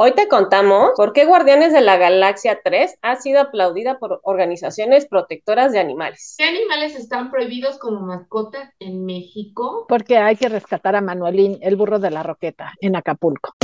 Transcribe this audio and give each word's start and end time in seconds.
Hoy 0.00 0.12
te 0.12 0.28
contamos 0.28 0.92
por 0.94 1.12
qué 1.12 1.24
Guardianes 1.24 1.72
de 1.72 1.80
la 1.80 1.96
Galaxia 1.96 2.60
3 2.62 2.98
ha 3.02 3.16
sido 3.16 3.40
aplaudida 3.40 3.98
por 3.98 4.20
organizaciones 4.22 5.08
protectoras 5.08 5.72
de 5.72 5.80
animales. 5.80 6.36
¿Qué 6.38 6.44
animales 6.44 6.94
están 6.94 7.32
prohibidos 7.32 7.78
como 7.80 8.02
mascotas 8.02 8.70
en 8.78 9.04
México? 9.04 9.86
Porque 9.88 10.18
hay 10.18 10.36
que 10.36 10.48
rescatar 10.48 10.94
a 10.94 11.00
Manuelín, 11.00 11.58
el 11.62 11.74
burro 11.74 11.98
de 11.98 12.12
la 12.12 12.22
roqueta, 12.22 12.74
en 12.80 12.94
Acapulco. 12.94 13.54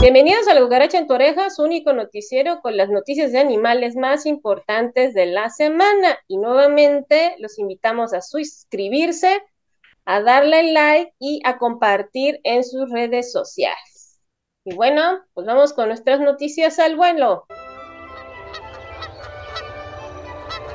Bienvenidos 0.00 0.46
a 0.46 0.54
La 0.54 0.60
Cucaracha 0.60 0.98
en 0.98 1.08
tu 1.08 1.14
oreja, 1.14 1.50
su 1.50 1.64
único 1.64 1.94
noticiero 1.94 2.60
con 2.60 2.76
las 2.76 2.90
noticias 2.90 3.32
de 3.32 3.40
animales 3.40 3.96
más 3.96 4.24
importantes 4.24 5.14
de 5.14 5.26
la 5.26 5.50
semana. 5.50 6.16
Y 6.28 6.36
nuevamente 6.36 7.34
los 7.40 7.58
invitamos 7.58 8.14
a 8.14 8.20
suscribirse 8.20 9.42
a 10.06 10.22
darle 10.22 10.72
like 10.72 11.12
y 11.18 11.40
a 11.44 11.58
compartir 11.58 12.40
en 12.44 12.64
sus 12.64 12.90
redes 12.90 13.32
sociales. 13.32 14.20
Y 14.64 14.74
bueno, 14.74 15.20
pues 15.34 15.46
vamos 15.46 15.72
con 15.72 15.88
nuestras 15.88 16.20
noticias 16.20 16.78
al 16.78 16.96
vuelo. 16.96 17.46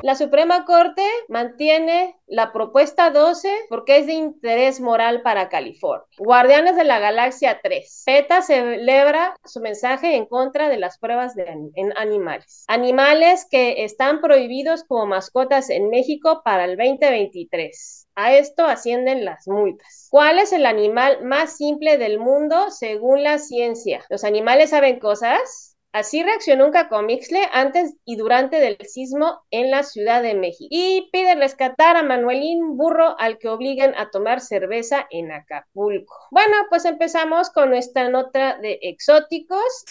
La 0.03 0.15
Suprema 0.15 0.65
Corte 0.65 1.03
mantiene 1.27 2.17
la 2.25 2.51
propuesta 2.51 3.11
12 3.11 3.49
porque 3.69 3.97
es 3.97 4.07
de 4.07 4.13
interés 4.13 4.81
moral 4.81 5.21
para 5.21 5.47
California. 5.47 6.07
Guardianes 6.17 6.75
de 6.75 6.85
la 6.85 6.97
Galaxia 6.97 7.59
3. 7.61 8.03
PETA 8.07 8.41
celebra 8.41 9.35
su 9.45 9.59
mensaje 9.59 10.15
en 10.15 10.25
contra 10.25 10.69
de 10.69 10.77
las 10.77 10.97
pruebas 10.97 11.35
de 11.35 11.43
en 11.75 11.93
animales. 11.97 12.65
Animales 12.67 13.45
que 13.49 13.83
están 13.83 14.21
prohibidos 14.21 14.83
como 14.85 15.05
mascotas 15.05 15.69
en 15.69 15.89
México 15.89 16.41
para 16.43 16.65
el 16.65 16.77
2023. 16.77 18.07
A 18.15 18.33
esto 18.33 18.65
ascienden 18.65 19.23
las 19.23 19.47
multas. 19.47 20.07
¿Cuál 20.09 20.39
es 20.39 20.51
el 20.51 20.65
animal 20.65 21.23
más 21.23 21.57
simple 21.57 21.99
del 21.99 22.17
mundo 22.17 22.71
según 22.71 23.21
la 23.23 23.37
ciencia? 23.37 24.03
¿Los 24.09 24.23
animales 24.23 24.71
saben 24.71 24.99
cosas? 24.99 25.70
Así 25.93 26.23
reaccionó 26.23 26.65
un 26.65 26.71
cacomixle 26.71 27.41
antes 27.51 27.95
y 28.05 28.15
durante 28.15 28.61
del 28.61 28.77
sismo 28.87 29.41
en 29.51 29.71
la 29.71 29.83
Ciudad 29.83 30.23
de 30.23 30.35
México 30.35 30.69
y 30.69 31.09
pide 31.11 31.35
rescatar 31.35 31.97
a 31.97 32.03
Manuelín 32.03 32.77
Burro 32.77 33.19
al 33.19 33.37
que 33.37 33.49
obligan 33.49 33.93
a 33.97 34.09
tomar 34.09 34.39
cerveza 34.39 35.05
en 35.09 35.33
Acapulco. 35.33 36.15
Bueno, 36.31 36.55
pues 36.69 36.85
empezamos 36.85 37.49
con 37.49 37.69
nuestra 37.71 38.07
nota 38.07 38.57
de 38.57 38.79
exóticos. 38.83 39.83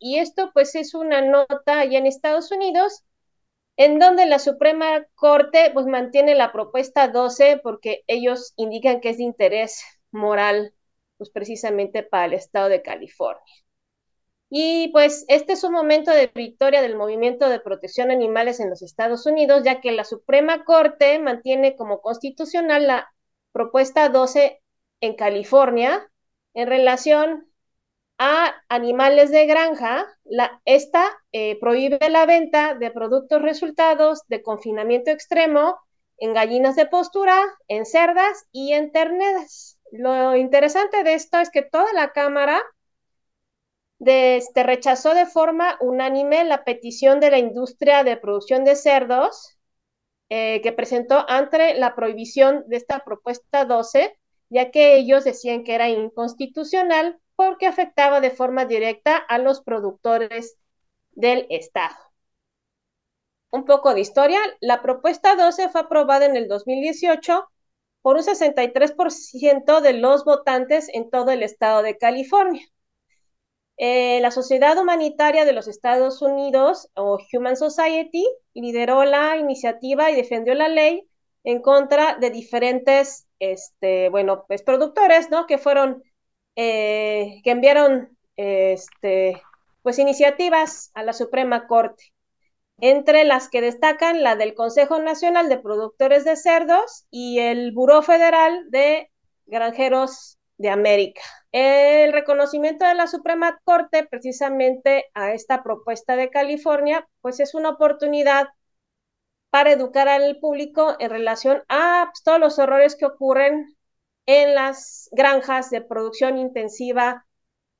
Y 0.00 0.18
esto 0.18 0.50
pues 0.52 0.74
es 0.74 0.94
una 0.94 1.20
nota 1.20 1.78
allá 1.78 1.98
en 1.98 2.06
Estados 2.06 2.50
Unidos 2.50 3.04
en 3.76 4.00
donde 4.00 4.26
la 4.26 4.40
Suprema 4.40 5.06
Corte 5.14 5.70
pues 5.72 5.86
mantiene 5.86 6.34
la 6.34 6.50
propuesta 6.50 7.06
12 7.06 7.60
porque 7.62 8.02
ellos 8.08 8.52
indican 8.56 9.00
que 9.00 9.10
es 9.10 9.18
de 9.18 9.22
interés 9.22 9.80
moral 10.10 10.74
pues 11.16 11.30
precisamente 11.30 12.02
para 12.02 12.26
el 12.26 12.34
estado 12.34 12.68
de 12.68 12.82
California. 12.82 13.44
Y 14.50 14.88
pues 14.92 15.24
este 15.28 15.52
es 15.52 15.64
un 15.64 15.72
momento 15.72 16.10
de 16.10 16.30
victoria 16.34 16.80
del 16.80 16.96
movimiento 16.96 17.48
de 17.48 17.60
protección 17.60 18.10
animales 18.10 18.60
en 18.60 18.70
los 18.70 18.82
Estados 18.82 19.26
Unidos, 19.26 19.62
ya 19.64 19.80
que 19.80 19.92
la 19.92 20.04
Suprema 20.04 20.64
Corte 20.64 21.18
mantiene 21.18 21.76
como 21.76 22.00
constitucional 22.00 22.86
la 22.86 23.12
propuesta 23.52 24.08
12 24.08 24.62
en 25.00 25.14
California 25.16 26.10
en 26.54 26.68
relación 26.68 27.46
a 28.18 28.54
animales 28.68 29.30
de 29.30 29.46
granja. 29.46 30.06
La, 30.24 30.60
esta 30.64 31.06
eh, 31.32 31.58
prohíbe 31.60 31.98
la 32.08 32.24
venta 32.24 32.74
de 32.74 32.90
productos 32.90 33.42
resultados 33.42 34.22
de 34.28 34.42
confinamiento 34.42 35.10
extremo 35.10 35.78
en 36.16 36.34
gallinas 36.34 36.74
de 36.74 36.86
postura, 36.86 37.38
en 37.68 37.86
cerdas 37.86 38.46
y 38.50 38.72
en 38.72 38.92
terneras. 38.92 39.78
Lo 39.92 40.36
interesante 40.36 41.04
de 41.04 41.14
esto 41.14 41.38
es 41.38 41.50
que 41.50 41.62
toda 41.62 41.92
la 41.92 42.12
Cámara 42.12 42.62
este, 44.00 44.62
rechazó 44.62 45.14
de 45.14 45.26
forma 45.26 45.76
unánime 45.80 46.44
la 46.44 46.64
petición 46.64 47.20
de 47.20 47.30
la 47.30 47.38
industria 47.38 48.04
de 48.04 48.16
producción 48.16 48.64
de 48.64 48.76
cerdos 48.76 49.58
eh, 50.30 50.60
que 50.62 50.72
presentó 50.72 51.24
ante 51.28 51.74
la 51.74 51.94
prohibición 51.94 52.64
de 52.68 52.76
esta 52.76 53.04
propuesta 53.04 53.64
12, 53.64 54.16
ya 54.50 54.70
que 54.70 54.96
ellos 54.96 55.24
decían 55.24 55.64
que 55.64 55.74
era 55.74 55.88
inconstitucional 55.88 57.18
porque 57.34 57.66
afectaba 57.66 58.20
de 58.20 58.30
forma 58.30 58.64
directa 58.64 59.16
a 59.16 59.38
los 59.38 59.62
productores 59.62 60.58
del 61.12 61.46
Estado. 61.50 61.96
Un 63.50 63.64
poco 63.64 63.94
de 63.94 64.00
historia, 64.00 64.40
la 64.60 64.82
propuesta 64.82 65.34
12 65.34 65.68
fue 65.70 65.82
aprobada 65.82 66.26
en 66.26 66.36
el 66.36 66.48
2018 66.48 67.48
por 68.02 68.16
un 68.16 68.22
63% 68.22 69.80
de 69.80 69.94
los 69.94 70.24
votantes 70.24 70.88
en 70.92 71.10
todo 71.10 71.30
el 71.30 71.42
estado 71.42 71.82
de 71.82 71.96
California. 71.98 72.66
Eh, 73.78 74.20
la 74.20 74.32
Sociedad 74.32 74.76
Humanitaria 74.76 75.44
de 75.44 75.52
los 75.52 75.68
Estados 75.68 76.20
Unidos, 76.20 76.90
o 76.94 77.18
Human 77.32 77.56
Society, 77.56 78.26
lideró 78.54 79.04
la 79.04 79.36
iniciativa 79.36 80.10
y 80.10 80.16
defendió 80.16 80.54
la 80.54 80.68
ley 80.68 81.08
en 81.44 81.62
contra 81.62 82.16
de 82.16 82.30
diferentes, 82.30 83.28
este, 83.38 84.08
bueno, 84.10 84.44
pues 84.48 84.62
productores, 84.62 85.30
¿no? 85.30 85.46
Que 85.46 85.58
fueron, 85.58 86.02
eh, 86.56 87.40
que 87.44 87.50
enviaron, 87.52 88.18
este, 88.36 89.40
pues 89.82 89.98
iniciativas 90.00 90.90
a 90.94 91.04
la 91.04 91.12
Suprema 91.12 91.68
Corte, 91.68 92.12
entre 92.80 93.24
las 93.24 93.48
que 93.48 93.60
destacan 93.60 94.22
la 94.24 94.36
del 94.36 94.54
Consejo 94.54 94.98
Nacional 94.98 95.48
de 95.48 95.58
Productores 95.58 96.24
de 96.24 96.36
Cerdos 96.36 97.06
y 97.10 97.38
el 97.38 97.72
Buró 97.72 98.02
Federal 98.02 98.70
de 98.70 99.10
Granjeros 99.46 100.38
de 100.58 100.70
América. 100.70 101.22
El 101.52 102.12
reconocimiento 102.12 102.86
de 102.86 102.94
la 102.94 103.06
Suprema 103.06 103.60
Corte 103.64 104.06
precisamente 104.06 105.06
a 105.14 105.32
esta 105.32 105.62
propuesta 105.62 106.16
de 106.16 106.30
California, 106.30 107.08
pues 107.20 107.40
es 107.40 107.54
una 107.54 107.70
oportunidad 107.70 108.48
para 109.50 109.72
educar 109.72 110.08
al 110.08 110.38
público 110.38 110.96
en 110.98 111.10
relación 111.10 111.62
a 111.68 112.08
pues, 112.10 112.22
todos 112.22 112.40
los 112.40 112.58
horrores 112.58 112.96
que 112.96 113.06
ocurren 113.06 113.76
en 114.26 114.54
las 114.54 115.08
granjas 115.12 115.70
de 115.70 115.80
producción 115.80 116.38
intensiva 116.38 117.26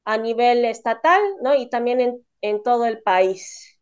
a 0.04 0.16
nivel 0.16 0.64
estatal, 0.64 1.20
¿no? 1.42 1.54
Y 1.54 1.68
también 1.68 2.00
en, 2.00 2.26
en 2.40 2.62
todo 2.62 2.86
el 2.86 3.02
país. 3.02 3.78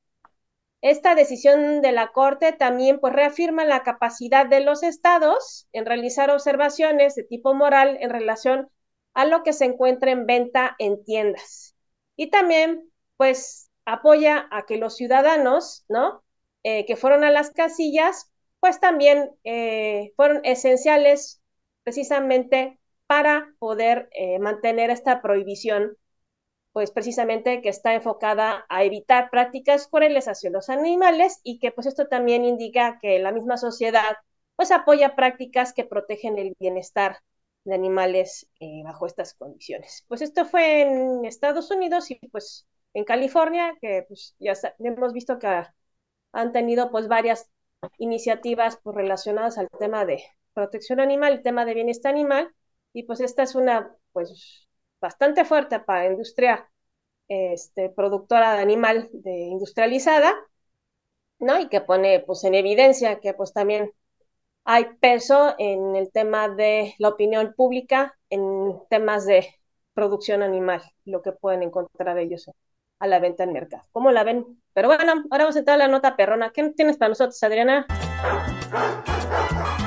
Esta 0.80 1.14
decisión 1.14 1.80
de 1.80 1.92
la 1.92 2.12
Corte 2.12 2.52
también 2.52 2.98
pues 3.00 3.12
reafirma 3.12 3.64
la 3.64 3.82
capacidad 3.82 4.46
de 4.46 4.60
los 4.60 4.82
estados 4.82 5.68
en 5.72 5.86
realizar 5.86 6.30
observaciones 6.30 7.14
de 7.14 7.24
tipo 7.24 7.54
moral 7.54 7.96
en 8.00 8.10
relación 8.10 8.68
a 9.16 9.24
lo 9.26 9.42
que 9.42 9.52
se 9.54 9.64
encuentra 9.64 10.10
en 10.12 10.26
venta 10.26 10.76
en 10.78 11.02
tiendas. 11.04 11.74
Y 12.16 12.30
también, 12.30 12.90
pues, 13.16 13.70
apoya 13.86 14.46
a 14.50 14.66
que 14.66 14.76
los 14.76 14.96
ciudadanos, 14.96 15.84
¿no? 15.88 16.22
Eh, 16.64 16.84
que 16.86 16.96
fueron 16.96 17.24
a 17.24 17.30
las 17.30 17.50
casillas, 17.50 18.30
pues 18.60 18.78
también 18.80 19.30
eh, 19.44 20.12
fueron 20.16 20.40
esenciales 20.44 21.40
precisamente 21.82 22.78
para 23.06 23.54
poder 23.58 24.08
eh, 24.12 24.38
mantener 24.38 24.90
esta 24.90 25.22
prohibición, 25.22 25.96
pues 26.72 26.90
precisamente 26.90 27.62
que 27.62 27.68
está 27.70 27.94
enfocada 27.94 28.66
a 28.68 28.84
evitar 28.84 29.30
prácticas 29.30 29.88
crueles 29.88 30.28
hacia 30.28 30.50
los 30.50 30.68
animales 30.70 31.40
y 31.42 31.58
que 31.58 31.72
pues 31.72 31.86
esto 31.86 32.08
también 32.08 32.44
indica 32.44 32.98
que 33.00 33.18
la 33.18 33.32
misma 33.32 33.56
sociedad 33.56 34.16
pues 34.56 34.70
apoya 34.72 35.16
prácticas 35.16 35.72
que 35.72 35.84
protegen 35.84 36.38
el 36.38 36.54
bienestar 36.58 37.18
de 37.66 37.74
animales 37.74 38.48
eh, 38.60 38.82
bajo 38.84 39.06
estas 39.06 39.34
condiciones. 39.34 40.04
Pues 40.08 40.22
esto 40.22 40.44
fue 40.46 40.82
en 40.82 41.24
Estados 41.24 41.70
Unidos 41.70 42.10
y 42.10 42.14
pues 42.30 42.66
en 42.94 43.04
California, 43.04 43.76
que 43.80 44.04
pues 44.08 44.34
ya 44.38 44.54
hemos 44.78 45.12
visto 45.12 45.38
que 45.38 45.64
han 46.32 46.52
tenido 46.52 46.90
pues 46.90 47.08
varias 47.08 47.50
iniciativas 47.98 48.78
pues, 48.82 48.96
relacionadas 48.96 49.58
al 49.58 49.68
tema 49.78 50.04
de 50.04 50.22
protección 50.54 51.00
animal, 51.00 51.34
el 51.34 51.42
tema 51.42 51.64
de 51.64 51.74
bienestar 51.74 52.12
animal, 52.12 52.54
y 52.92 53.02
pues 53.02 53.20
esta 53.20 53.42
es 53.42 53.54
una 53.54 53.94
pues 54.12 54.66
bastante 55.00 55.44
fuerte 55.44 55.80
para 55.80 56.06
industria 56.06 56.70
este, 57.28 57.90
productora 57.90 58.54
de 58.54 58.62
animal 58.62 59.10
industrializada, 59.24 60.32
¿no? 61.40 61.58
Y 61.58 61.68
que 61.68 61.80
pone 61.80 62.20
pues 62.20 62.44
en 62.44 62.54
evidencia 62.54 63.18
que 63.20 63.34
pues 63.34 63.52
también 63.52 63.92
hay 64.68 64.86
peso 65.00 65.54
en 65.58 65.94
el 65.94 66.10
tema 66.10 66.48
de 66.48 66.94
la 66.98 67.10
opinión 67.10 67.54
pública, 67.56 68.18
en 68.30 68.74
temas 68.90 69.24
de 69.24 69.46
producción 69.94 70.42
animal, 70.42 70.82
lo 71.04 71.22
que 71.22 71.30
pueden 71.30 71.62
encontrar 71.62 72.18
ellos 72.18 72.50
a 72.98 73.06
la 73.06 73.20
venta 73.20 73.44
en 73.44 73.52
mercado. 73.52 73.84
¿Cómo 73.92 74.10
la 74.10 74.24
ven? 74.24 74.44
Pero 74.74 74.88
bueno, 74.88 75.12
ahora 75.30 75.44
vamos 75.44 75.54
a 75.54 75.60
entrar 75.60 75.76
a 75.76 75.86
la 75.86 75.88
nota 75.88 76.16
perrona. 76.16 76.50
¿Qué 76.50 76.68
tienes 76.70 76.96
para 76.96 77.10
nosotros, 77.10 77.40
Adriana? 77.44 77.86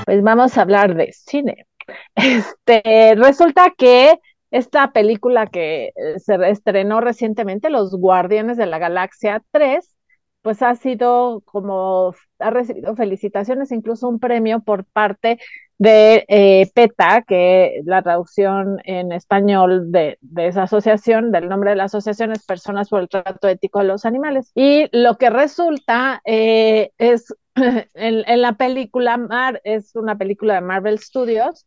Pues 0.05 0.23
vamos 0.23 0.57
a 0.57 0.61
hablar 0.61 0.95
de 0.95 1.11
cine. 1.11 1.67
Este, 2.15 3.15
resulta 3.15 3.73
que 3.75 4.19
esta 4.51 4.91
película 4.91 5.47
que 5.47 5.91
se 6.17 6.35
estrenó 6.49 7.01
recientemente, 7.01 7.71
Los 7.71 7.95
Guardianes 7.95 8.57
de 8.57 8.67
la 8.67 8.77
Galaxia 8.77 9.43
3, 9.51 9.98
pues 10.41 10.61
ha 10.61 10.75
sido 10.75 11.41
como, 11.45 12.15
ha 12.39 12.49
recibido 12.49 12.95
felicitaciones, 12.95 13.71
incluso 13.71 14.07
un 14.07 14.19
premio 14.19 14.61
por 14.61 14.85
parte 14.85 15.39
de 15.77 16.25
eh, 16.27 16.69
PETA, 16.73 17.23
que 17.23 17.81
la 17.85 18.01
traducción 18.01 18.79
en 18.83 19.11
español 19.11 19.91
de, 19.91 20.17
de, 20.21 20.47
esa 20.47 20.63
asociación, 20.63 21.31
del 21.31 21.49
nombre 21.49 21.71
de 21.71 21.77
la 21.77 21.85
asociación 21.85 22.31
es 22.31 22.45
Personas 22.45 22.89
por 22.89 23.01
el 23.01 23.09
Trato 23.09 23.47
Ético 23.47 23.79
de 23.79 23.85
los 23.85 24.05
Animales. 24.05 24.51
Y 24.55 24.87
lo 24.91 25.17
que 25.17 25.29
resulta 25.29 26.21
eh, 26.25 26.91
es, 26.97 27.33
en, 27.55 27.83
en, 27.93 28.41
la 28.41 28.53
película, 28.53 29.17
Mar, 29.17 29.61
es 29.63 29.95
una 29.95 30.17
película 30.17 30.55
de 30.55 30.61
Marvel 30.61 30.99
Studios, 30.99 31.65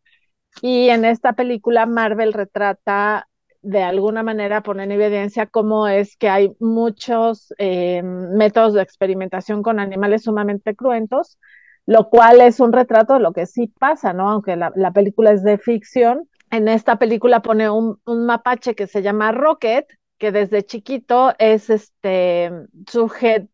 y 0.61 0.91
en 0.91 1.05
esta 1.05 1.33
película 1.33 1.87
Marvel 1.87 2.33
retrata 2.33 3.29
de 3.63 3.83
alguna 3.83 4.23
manera 4.23 4.63
pone 4.63 4.85
en 4.85 4.93
evidencia 4.93 5.47
cómo 5.47 5.89
es 5.89 6.17
que 6.17 6.29
hay 6.29 6.55
muchos 6.59 7.55
eh, 7.59 8.03
métodos 8.03 8.75
de 8.75 8.83
experimentación 8.83 9.63
con 9.63 9.81
animales 9.81 10.25
sumamente 10.25 10.75
cruentos, 10.75 11.39
lo 11.87 12.11
cual 12.11 12.41
es 12.41 12.61
un 12.61 12.73
retrato 12.73 13.15
de 13.15 13.21
lo 13.21 13.33
que 13.33 13.47
sí 13.47 13.69
pasa, 13.79 14.13
¿no? 14.13 14.31
Aunque 14.31 14.57
la, 14.57 14.73
la 14.77 14.93
película 14.93 15.33
es 15.33 15.43
de 15.43 15.59
ficción, 15.59 16.29
en 16.51 16.69
esta 16.69 16.99
película 16.99 17.41
pone 17.41 17.71
un, 17.71 17.99
un, 18.05 18.27
mapache 18.27 18.75
que 18.75 18.87
se 18.87 19.03
llama 19.03 19.33
Rocket, 19.33 19.87
que 20.19 20.33
desde 20.33 20.65
chiquito 20.65 21.35
es 21.39 21.71
este, 21.71 22.51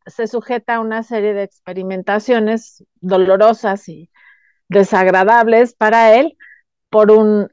se 0.07 0.27
sujeta 0.27 0.75
a 0.75 0.81
una 0.81 1.03
serie 1.03 1.33
de 1.33 1.45
experimentaciones 1.45 2.85
dolorosas 3.01 3.89
y 3.89 4.11
desagradables 4.69 5.75
para 5.75 6.15
él 6.17 6.37
por 6.91 7.11
un 7.11 7.49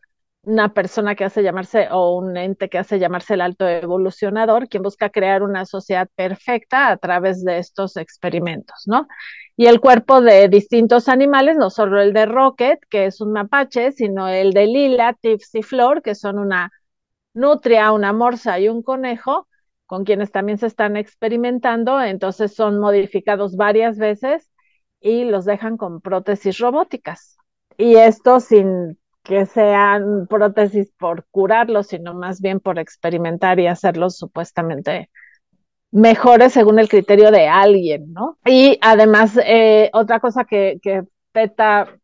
una 0.46 0.74
persona 0.74 1.16
que 1.16 1.26
hace 1.26 1.44
llamarse 1.44 1.88
o 1.92 2.18
un 2.18 2.38
ente 2.38 2.70
que 2.70 2.78
hace 2.78 3.00
llamarse 3.00 3.34
el 3.34 3.42
alto 3.42 3.68
evolucionador, 3.68 4.70
quien 4.70 4.84
busca 4.84 5.10
crear 5.10 5.44
una 5.44 5.66
sociedad 5.66 6.08
perfecta 6.16 6.90
a 6.90 6.98
través 6.98 7.44
de 7.44 7.58
estos 7.60 7.98
experimentos, 7.98 8.84
¿no? 8.86 9.08
Y 9.58 9.68
el 9.68 9.80
cuerpo 9.80 10.22
de 10.22 10.48
distintos 10.50 11.10
animales, 11.10 11.58
no 11.58 11.70
solo 11.70 12.02
el 12.02 12.14
de 12.14 12.26
Rocket, 12.26 12.80
que 12.90 13.06
es 13.08 13.22
un 13.22 13.32
mapache, 13.34 13.92
sino 13.92 14.28
el 14.28 14.54
de 14.54 14.68
Lila, 14.68 15.14
Tips 15.20 15.56
y 15.56 15.64
Flor, 15.64 16.02
que 16.02 16.16
son 16.16 16.40
una 16.40 16.72
nutria, 17.34 17.92
una 17.92 18.14
morsa 18.14 18.60
y 18.60 18.70
un 18.70 18.84
conejo, 18.84 19.48
con 19.86 20.04
quienes 20.06 20.32
también 20.32 20.58
se 20.58 20.68
están 20.68 20.98
experimentando, 20.98 22.02
entonces 22.02 22.56
son 22.56 22.80
modificados 22.80 23.56
varias 23.56 23.98
veces 23.98 24.52
y 25.00 25.26
los 25.26 25.46
dejan 25.46 25.78
con 25.78 26.02
prótesis 26.02 26.58
robóticas. 26.60 27.38
Y 27.78 27.96
esto 27.96 28.40
sin 28.40 28.98
que 29.26 29.46
sean 29.46 30.28
prótesis 30.28 30.92
por 30.98 31.26
curarlos, 31.32 31.88
sino 31.88 32.14
más 32.14 32.40
bien 32.40 32.60
por 32.62 32.80
experimentar 32.80 33.60
y 33.60 33.68
hacerlos 33.68 34.18
supuestamente 34.18 35.10
mejores 35.92 36.54
según 36.54 36.80
el 36.80 36.90
criterio 36.90 37.32
de 37.32 37.48
alguien, 37.48 38.14
¿no? 38.14 38.38
Y 38.46 38.78
además, 38.82 39.40
eh, 39.46 39.90
otra 39.94 40.20
cosa 40.20 40.46
que, 40.46 40.80
que 40.82 41.04
PETA 41.32 41.98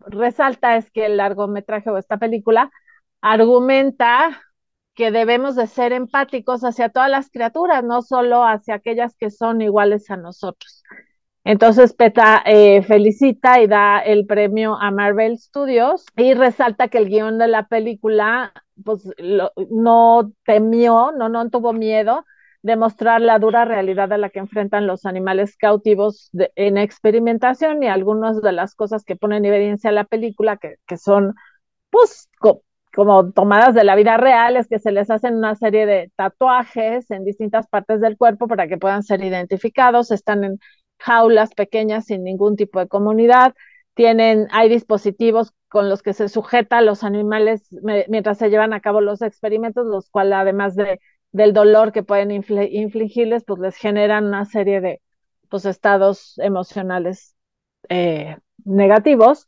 resalta 0.00 0.76
es 0.76 0.90
que 0.90 1.06
el 1.06 1.16
largometraje 1.16 1.90
o 1.90 1.96
esta 1.96 2.18
película 2.18 2.70
argumenta 3.20 4.42
que 4.94 5.10
debemos 5.10 5.56
de 5.56 5.66
ser 5.66 5.92
empáticos 5.92 6.62
hacia 6.62 6.88
todas 6.88 7.10
las 7.10 7.30
criaturas, 7.30 7.84
no 7.84 8.02
solo 8.02 8.44
hacia 8.44 8.74
aquellas 8.74 9.16
que 9.16 9.30
son 9.30 9.62
iguales 9.62 10.10
a 10.10 10.16
nosotros. 10.16 10.82
Entonces 11.44 11.94
PETA 11.94 12.42
eh, 12.44 12.82
felicita 12.82 13.60
y 13.60 13.66
da 13.66 13.98
el 13.98 14.26
premio 14.26 14.76
a 14.76 14.90
Marvel 14.90 15.38
Studios 15.38 16.04
y 16.16 16.34
resalta 16.34 16.88
que 16.88 16.98
el 16.98 17.08
guion 17.08 17.38
de 17.38 17.48
la 17.48 17.66
película 17.66 18.52
pues, 18.84 19.08
no 19.70 20.32
temió, 20.44 21.12
no, 21.12 21.28
no 21.28 21.48
tuvo 21.50 21.72
miedo 21.72 22.24
de 22.62 22.76
mostrar 22.76 23.22
la 23.22 23.38
dura 23.38 23.64
realidad 23.64 24.12
a 24.12 24.18
la 24.18 24.28
que 24.28 24.38
enfrentan 24.38 24.86
los 24.86 25.06
animales 25.06 25.56
cautivos 25.56 26.30
en 26.56 26.76
experimentación 26.76 27.82
y 27.82 27.88
algunas 27.88 28.42
de 28.42 28.52
las 28.52 28.74
cosas 28.74 29.04
que 29.04 29.16
pone 29.16 29.38
en 29.38 29.46
evidencia 29.46 29.92
la 29.92 30.04
película 30.04 30.58
que, 30.58 30.76
que 30.86 30.98
son 30.98 31.34
pues 31.90 32.28
co 32.38 32.62
como 32.94 33.30
tomadas 33.32 33.74
de 33.74 33.84
la 33.84 33.94
vida 33.94 34.16
real 34.16 34.56
es 34.56 34.66
que 34.68 34.78
se 34.80 34.90
les 34.90 35.10
hacen 35.10 35.36
una 35.36 35.54
serie 35.54 35.86
de 35.86 36.10
tatuajes 36.16 37.10
en 37.10 37.24
distintas 37.24 37.68
partes 37.68 38.00
del 38.00 38.16
cuerpo 38.16 38.48
para 38.48 38.66
que 38.66 38.78
puedan 38.78 39.02
ser 39.02 39.22
identificados, 39.22 40.10
están 40.10 40.44
en 40.44 40.58
jaulas 41.00 41.54
pequeñas 41.54 42.06
sin 42.06 42.24
ningún 42.24 42.56
tipo 42.56 42.78
de 42.78 42.88
comunidad, 42.88 43.54
tienen, 43.94 44.48
hay 44.52 44.68
dispositivos 44.68 45.52
con 45.68 45.88
los 45.88 46.02
que 46.02 46.12
se 46.12 46.28
sujeta 46.28 46.80
los 46.80 47.04
animales 47.04 47.68
mientras 48.08 48.38
se 48.38 48.50
llevan 48.50 48.72
a 48.72 48.80
cabo 48.80 49.00
los 49.00 49.22
experimentos, 49.22 49.86
los 49.86 50.10
cuales 50.10 50.34
además 50.34 50.74
de, 50.74 51.00
del 51.32 51.52
dolor 51.52 51.92
que 51.92 52.02
pueden 52.02 52.30
infligirles, 52.30 53.44
pues 53.44 53.60
les 53.60 53.76
generan 53.76 54.26
una 54.26 54.44
serie 54.44 54.80
de 54.80 55.00
pues, 55.48 55.64
estados 55.64 56.38
emocionales 56.38 57.36
eh, 57.88 58.36
negativos. 58.64 59.46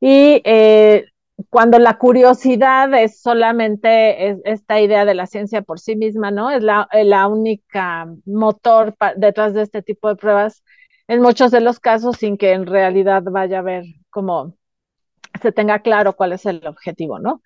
Y 0.00 0.42
eh, 0.44 1.06
cuando 1.48 1.78
la 1.78 1.98
curiosidad 1.98 2.92
es 2.94 3.20
solamente 3.20 4.28
es 4.28 4.38
esta 4.44 4.80
idea 4.80 5.04
de 5.04 5.14
la 5.14 5.26
ciencia 5.26 5.62
por 5.62 5.80
sí 5.80 5.96
misma, 5.96 6.30
¿no? 6.30 6.50
Es 6.50 6.62
la, 6.62 6.88
la 6.92 7.28
única 7.28 8.06
motor 8.26 8.94
detrás 9.16 9.54
de 9.54 9.62
este 9.62 9.82
tipo 9.82 10.08
de 10.08 10.16
pruebas 10.16 10.62
en 11.12 11.20
muchos 11.20 11.50
de 11.50 11.60
los 11.60 11.78
casos 11.78 12.16
sin 12.16 12.38
que 12.38 12.52
en 12.52 12.64
realidad 12.64 13.22
vaya 13.24 13.58
a 13.58 13.62
ver 13.62 13.84
cómo 14.08 14.56
se 15.42 15.52
tenga 15.52 15.80
claro 15.80 16.16
cuál 16.16 16.32
es 16.32 16.46
el 16.46 16.66
objetivo, 16.66 17.18
¿no? 17.18 17.42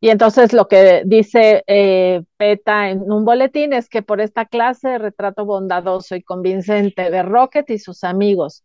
Y 0.00 0.10
entonces 0.10 0.52
lo 0.52 0.68
que 0.68 1.02
dice 1.04 1.64
eh, 1.66 2.22
PETA 2.36 2.90
en 2.90 3.10
un 3.10 3.24
boletín 3.24 3.72
es 3.72 3.88
que 3.88 4.02
por 4.02 4.20
esta 4.20 4.46
clase 4.46 4.90
de 4.90 4.98
retrato 4.98 5.44
bondadoso 5.44 6.14
y 6.14 6.22
convincente 6.22 7.10
de 7.10 7.24
Rocket 7.24 7.68
y 7.70 7.80
sus 7.80 8.04
amigos, 8.04 8.62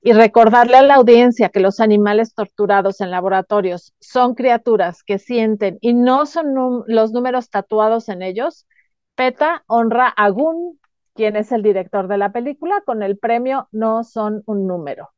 y 0.00 0.12
recordarle 0.12 0.76
a 0.76 0.82
la 0.82 0.94
audiencia 0.94 1.48
que 1.48 1.58
los 1.58 1.80
animales 1.80 2.32
torturados 2.32 3.00
en 3.00 3.10
laboratorios 3.10 3.92
son 3.98 4.36
criaturas 4.36 5.02
que 5.02 5.18
sienten 5.18 5.78
y 5.80 5.94
no 5.94 6.26
son 6.26 6.84
los 6.86 7.10
números 7.10 7.50
tatuados 7.50 8.08
en 8.08 8.22
ellos, 8.22 8.68
PETA 9.16 9.64
honra 9.66 10.06
a 10.06 10.28
Gun, 10.28 10.78
quien 11.16 11.36
es 11.36 11.50
el 11.50 11.62
director 11.62 12.06
de 12.08 12.18
la 12.18 12.30
película, 12.30 12.82
con 12.84 13.02
el 13.02 13.18
premio 13.18 13.68
No 13.72 14.04
son 14.04 14.42
un 14.46 14.66
número. 14.66 15.10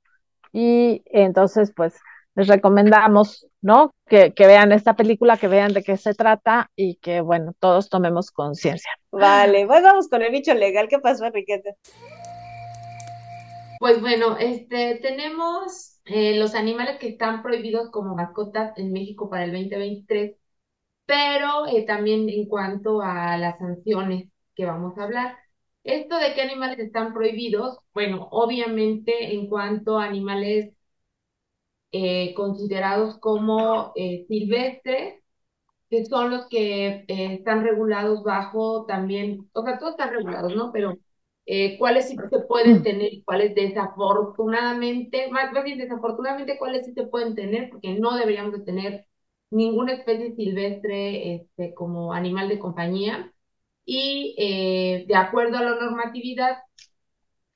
Y 0.53 1.03
entonces, 1.07 1.73
pues, 1.77 2.01
les 2.35 2.49
recomendamos, 2.49 3.47
¿no? 3.61 3.93
Que, 4.07 4.33
que, 4.33 4.47
vean 4.47 4.73
esta 4.73 4.95
película, 4.95 5.37
que 5.37 5.49
vean 5.49 5.73
de 5.73 5.83
qué 5.83 5.97
se 5.97 6.15
trata 6.15 6.71
y 6.77 6.95
que, 6.97 7.21
bueno, 7.21 7.53
todos 7.59 7.89
tomemos 7.89 8.31
conciencia. 8.31 8.91
Vale, 9.11 9.67
pues 9.67 9.83
vamos 9.83 10.09
con 10.09 10.23
el 10.23 10.33
bicho 10.33 10.55
legal. 10.55 10.89
¿Qué 10.89 10.99
pasó, 10.99 11.27
Enriqueta? 11.27 11.71
Pues 13.79 14.01
bueno, 14.01 14.37
este, 14.39 14.97
tenemos 15.03 16.01
eh, 16.05 16.37
los 16.39 16.55
animales 16.55 16.99
que 16.99 17.09
están 17.09 17.43
prohibidos 17.43 17.91
como 17.91 18.15
mascotas 18.15 18.77
en 18.77 18.93
México 18.93 19.29
para 19.31 19.45
el 19.45 19.53
2023, 19.53 20.37
pero 21.07 21.67
eh, 21.67 21.85
también 21.87 22.29
en 22.29 22.47
cuanto 22.49 23.03
a 23.03 23.37
las 23.37 23.59
sanciones 23.59 24.29
que 24.55 24.65
vamos 24.67 24.99
a 24.99 25.05
hablar. 25.05 25.37
Esto 25.83 26.19
de 26.19 26.35
qué 26.35 26.43
animales 26.43 26.79
están 26.79 27.13
prohibidos, 27.13 27.79
bueno, 27.93 28.29
obviamente 28.31 29.35
en 29.35 29.49
cuanto 29.49 29.99
a 29.99 30.05
animales 30.05 30.73
eh, 31.93 32.35
considerados 32.35 33.19
como 33.19 33.93
eh, 33.97 34.25
silvestres, 34.29 35.23
que 35.91 36.05
son 36.07 36.31
los 36.31 36.49
que 36.49 37.05
eh, 37.09 37.35
están 37.35 37.65
regulados 37.65 38.25
bajo 38.25 38.87
también, 38.87 39.51
o 39.55 39.63
sea, 39.65 39.79
todos 39.79 39.93
están 39.93 40.13
regulados, 40.15 40.55
¿no? 40.57 40.73
Pero 40.73 40.99
eh, 41.47 41.79
cuáles 41.79 42.09
sí 42.09 42.17
se 42.31 42.41
pueden 42.43 42.83
tener 42.83 43.13
y 43.15 43.25
cuáles 43.25 43.55
desafortunadamente, 43.55 45.31
más 45.31 45.53
bien 45.65 45.79
desafortunadamente 45.79 46.59
cuáles 46.59 46.87
sí 46.87 46.95
se 46.95 47.07
pueden 47.07 47.35
tener, 47.37 47.71
porque 47.71 47.99
no 47.99 48.17
deberíamos 48.17 48.53
de 48.55 48.61
tener 48.65 49.07
ninguna 49.51 49.95
especie 49.95 50.35
silvestre 50.37 51.35
este, 51.37 51.75
como 51.75 52.13
animal 52.15 52.49
de 52.49 52.59
compañía 52.61 53.33
y 53.91 54.35
eh, 54.39 55.07
de 55.09 55.17
acuerdo 55.17 55.57
a 55.59 55.63
la 55.63 55.77
normatividad, 55.77 56.59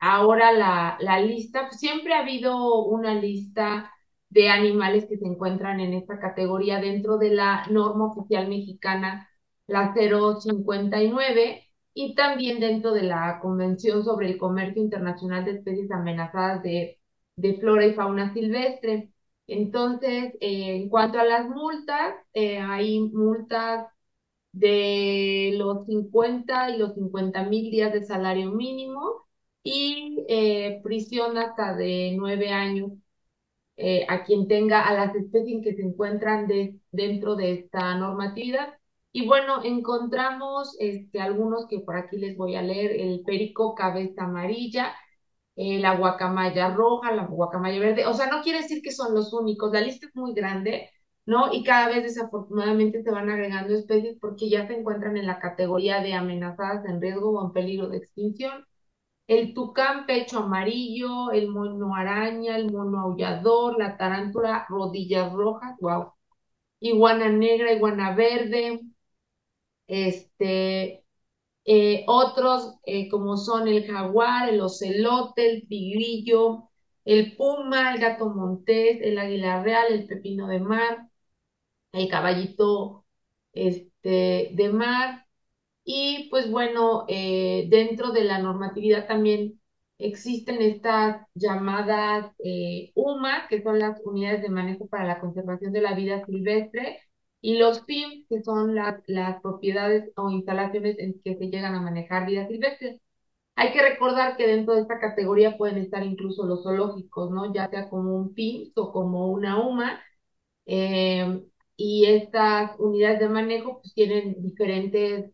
ahora 0.00 0.52
la, 0.52 0.96
la 1.00 1.20
lista, 1.20 1.68
pues 1.68 1.80
siempre 1.80 2.14
ha 2.14 2.20
habido 2.20 2.84
una 2.84 3.14
lista 3.14 3.92
de 4.30 4.48
animales 4.48 5.06
que 5.08 5.18
se 5.18 5.26
encuentran 5.26 5.80
en 5.80 5.94
esta 5.94 6.18
categoría 6.18 6.80
dentro 6.80 7.18
de 7.18 7.30
la 7.30 7.66
norma 7.70 8.06
oficial 8.06 8.48
mexicana, 8.48 9.28
la 9.66 9.92
059, 9.94 11.64
y 11.94 12.14
también 12.14 12.58
dentro 12.60 12.92
de 12.92 13.02
la 13.02 13.38
Convención 13.40 14.04
sobre 14.04 14.30
el 14.30 14.38
Comercio 14.38 14.82
Internacional 14.82 15.44
de 15.44 15.52
Especies 15.52 15.90
Amenazadas 15.90 16.62
de, 16.62 16.98
de 17.36 17.54
Flora 17.60 17.86
y 17.86 17.94
Fauna 17.94 18.32
Silvestre. 18.32 19.12
Entonces, 19.46 20.34
eh, 20.40 20.76
en 20.76 20.88
cuanto 20.88 21.18
a 21.20 21.24
las 21.24 21.46
multas, 21.48 22.14
eh, 22.32 22.58
hay 22.58 23.00
multas 23.00 23.86
de 24.52 25.52
los 25.56 25.86
50 25.86 26.70
y 26.70 26.78
los 26.78 26.94
50 26.94 27.44
mil 27.44 27.70
días 27.70 27.92
de 27.92 28.02
salario 28.04 28.50
mínimo 28.52 29.26
y 29.62 30.24
eh, 30.28 30.80
prisión 30.82 31.38
hasta 31.38 31.74
de 31.74 32.14
nueve 32.18 32.50
años 32.50 32.92
eh, 33.76 34.04
a 34.08 34.24
quien 34.24 34.48
tenga 34.48 34.82
a 34.88 34.94
las 34.94 35.14
especies 35.14 35.62
que 35.62 35.74
se 35.74 35.82
encuentran 35.82 36.46
de, 36.46 36.76
dentro 36.90 37.34
de 37.36 37.52
esta 37.54 37.94
normatividad. 37.96 38.74
Y 39.12 39.26
bueno, 39.26 39.62
encontramos 39.64 40.76
este, 40.80 41.20
algunos 41.20 41.66
que 41.68 41.80
por 41.80 41.96
aquí 41.96 42.16
les 42.18 42.36
voy 42.36 42.54
a 42.56 42.62
leer, 42.62 42.92
el 42.92 43.22
perico 43.24 43.74
cabeza 43.74 44.24
amarilla, 44.24 44.94
eh, 45.56 45.78
la 45.80 45.96
guacamaya 45.96 46.70
roja, 46.74 47.12
la 47.12 47.26
guacamaya 47.26 47.78
verde. 47.80 48.06
O 48.06 48.14
sea, 48.14 48.26
no 48.28 48.42
quiere 48.42 48.60
decir 48.62 48.82
que 48.82 48.92
son 48.92 49.14
los 49.14 49.32
únicos, 49.32 49.72
la 49.72 49.80
lista 49.80 50.06
es 50.06 50.16
muy 50.16 50.34
grande, 50.34 50.90
¿no? 51.26 51.52
Y 51.52 51.64
cada 51.64 51.88
vez 51.88 52.02
desafortunadamente 52.04 53.02
se 53.02 53.10
van 53.10 53.30
agregando 53.30 53.74
especies 53.74 54.18
porque 54.20 54.48
ya 54.50 54.66
se 54.66 54.74
encuentran 54.78 55.16
en 55.16 55.26
la 55.26 55.38
categoría 55.38 56.00
de 56.02 56.14
amenazadas 56.14 56.84
en 56.86 57.00
riesgo 57.00 57.30
o 57.32 57.46
en 57.46 57.52
peligro 57.52 57.88
de 57.88 57.98
extinción. 57.98 58.64
El 59.28 59.54
tucán 59.54 60.06
pecho 60.06 60.40
amarillo, 60.40 61.32
el 61.32 61.48
mono 61.50 61.94
araña, 61.96 62.56
el 62.56 62.72
mono 62.72 63.00
aullador, 63.00 63.78
la 63.78 63.96
tarántula 63.96 64.66
rodillas 64.68 65.32
rojas, 65.32 65.76
wow. 65.80 66.12
Iguana 66.80 67.28
negra, 67.30 67.72
iguana 67.72 68.14
verde, 68.14 68.80
este, 69.86 71.04
eh, 71.64 72.04
otros 72.08 72.76
eh, 72.86 73.08
como 73.10 73.36
son 73.36 73.68
el 73.68 73.86
jaguar, 73.86 74.48
el 74.50 74.60
ocelote, 74.60 75.50
el 75.50 75.68
tigrillo, 75.68 76.70
el 77.04 77.36
puma, 77.36 77.94
el 77.94 78.00
gato 78.00 78.30
montés, 78.30 79.00
el 79.02 79.18
águila 79.18 79.62
real, 79.62 79.86
el 79.92 80.06
pepino 80.06 80.48
de 80.48 80.60
mar, 80.60 81.08
el 81.92 82.08
caballito 82.08 83.04
este, 83.52 84.50
de 84.54 84.70
mar. 84.72 85.26
Y 85.84 86.28
pues 86.30 86.50
bueno, 86.50 87.04
eh, 87.08 87.66
dentro 87.70 88.12
de 88.12 88.24
la 88.24 88.38
normatividad 88.38 89.06
también 89.08 89.60
existen 89.98 90.62
estas 90.62 91.26
llamadas 91.34 92.32
UMA, 92.94 93.48
que 93.48 93.62
son 93.62 93.78
las 93.78 94.00
unidades 94.04 94.42
de 94.42 94.48
manejo 94.48 94.86
para 94.88 95.04
la 95.06 95.20
conservación 95.20 95.72
de 95.72 95.80
la 95.82 95.94
vida 95.94 96.24
silvestre, 96.26 97.00
y 97.40 97.58
los 97.58 97.80
PIM, 97.82 98.24
que 98.28 98.42
son 98.42 98.74
las 98.74 99.40
propiedades 99.42 100.10
o 100.16 100.30
instalaciones 100.30 100.98
en 100.98 101.20
que 101.24 101.36
se 101.36 101.46
llegan 101.48 101.74
a 101.74 101.80
manejar 101.80 102.26
vida 102.26 102.46
silvestre. 102.48 103.00
Hay 103.56 103.72
que 103.72 103.82
recordar 103.82 104.36
que 104.36 104.46
dentro 104.46 104.74
de 104.74 104.82
esta 104.82 105.00
categoría 105.00 105.56
pueden 105.58 105.78
estar 105.78 106.04
incluso 106.04 106.46
los 106.46 106.62
zoológicos, 106.64 107.30
¿no? 107.30 107.52
Ya 107.54 107.68
sea 107.70 107.88
como 107.90 108.16
un 108.16 108.34
PIM 108.34 108.72
o 108.76 108.92
como 108.92 109.28
una 109.32 109.60
UMA. 109.60 110.00
Eh, 110.66 111.42
y 111.82 112.06
estas 112.06 112.78
unidades 112.78 113.20
de 113.20 113.28
manejo 113.28 113.80
pues 113.80 113.92
tienen 113.94 114.40
diferentes 114.40 115.32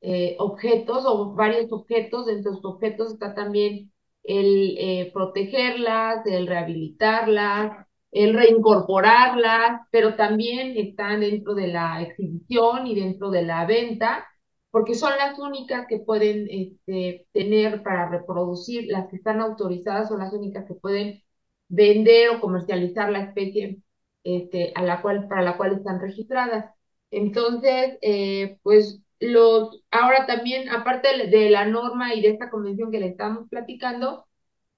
eh, 0.00 0.36
objetos 0.38 1.04
o 1.06 1.34
varios 1.34 1.72
objetos. 1.72 2.26
Dentro 2.26 2.52
de 2.52 2.56
sus 2.58 2.64
objetos 2.66 3.12
está 3.14 3.34
también 3.34 3.92
el 4.24 4.76
eh, 4.78 5.10
protegerlas, 5.14 6.24
el 6.26 6.46
rehabilitarlas, 6.46 7.86
el 8.12 8.34
reincorporarlas, 8.34 9.82
pero 9.90 10.16
también 10.16 10.76
están 10.76 11.20
dentro 11.20 11.54
de 11.54 11.68
la 11.68 12.02
exhibición 12.02 12.86
y 12.86 12.94
dentro 13.00 13.30
de 13.30 13.42
la 13.42 13.66
venta, 13.66 14.26
porque 14.70 14.94
son 14.94 15.12
las 15.18 15.38
únicas 15.38 15.86
que 15.88 15.98
pueden 15.98 16.46
este, 16.50 17.26
tener 17.32 17.82
para 17.82 18.08
reproducir, 18.08 18.86
las 18.88 19.08
que 19.08 19.16
están 19.16 19.40
autorizadas 19.40 20.08
son 20.08 20.20
las 20.20 20.32
únicas 20.32 20.64
que 20.66 20.74
pueden 20.74 21.22
vender 21.68 22.30
o 22.30 22.40
comercializar 22.40 23.10
la 23.10 23.22
especie 23.24 23.82
este, 24.26 24.72
a 24.74 24.82
la 24.82 25.02
cual, 25.02 25.28
para 25.28 25.42
la 25.42 25.56
cual 25.56 25.74
están 25.76 26.00
registradas. 26.00 26.74
Entonces, 27.10 27.98
eh, 28.02 28.58
pues 28.62 29.00
los, 29.20 29.82
ahora 29.90 30.26
también, 30.26 30.68
aparte 30.70 31.28
de 31.28 31.50
la 31.50 31.64
norma 31.66 32.14
y 32.14 32.22
de 32.22 32.30
esta 32.30 32.50
convención 32.50 32.90
que 32.90 33.00
le 33.00 33.08
estamos 33.08 33.48
platicando, 33.48 34.26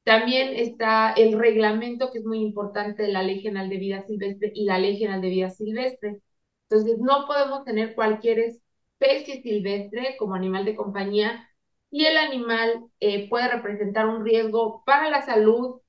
también 0.05 0.55
está 0.57 1.13
el 1.13 1.39
reglamento, 1.39 2.11
que 2.13 2.19
es 2.19 2.25
muy 2.25 2.41
importante, 2.41 3.05
de 3.05 3.13
la 3.13 3.23
Ley 3.23 3.41
General 3.43 3.69
de 3.69 3.77
Vida 3.79 4.03
Silvestre 4.07 4.53
y 4.55 4.65
la 4.65 4.79
Ley 4.79 4.99
General 4.99 5.21
de 5.21 5.29
Vida 5.31 5.51
Silvestre. 5.51 6.21
Entonces, 6.69 6.99
no 6.99 7.27
podemos 7.27 7.65
tener 7.65 7.95
cualquier 7.95 8.39
especie 8.41 9.43
silvestre 9.43 10.17
como 10.19 10.35
animal 10.35 10.65
de 10.65 10.77
compañía 10.77 11.49
y 11.91 12.05
el 12.07 12.17
animal 12.19 12.85
eh, 13.01 13.29
puede 13.29 13.49
representar 13.49 14.07
un 14.07 14.25
riesgo 14.25 14.83
para 14.85 15.11
la 15.11 15.23
salud, 15.23 15.81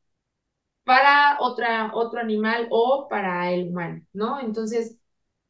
para 0.90 1.38
otra, 1.40 1.92
otro 1.94 2.20
animal 2.20 2.68
o 2.72 3.08
para 3.08 3.52
el 3.52 3.68
humano, 3.70 4.02
¿no? 4.12 4.40
Entonces, 4.42 4.98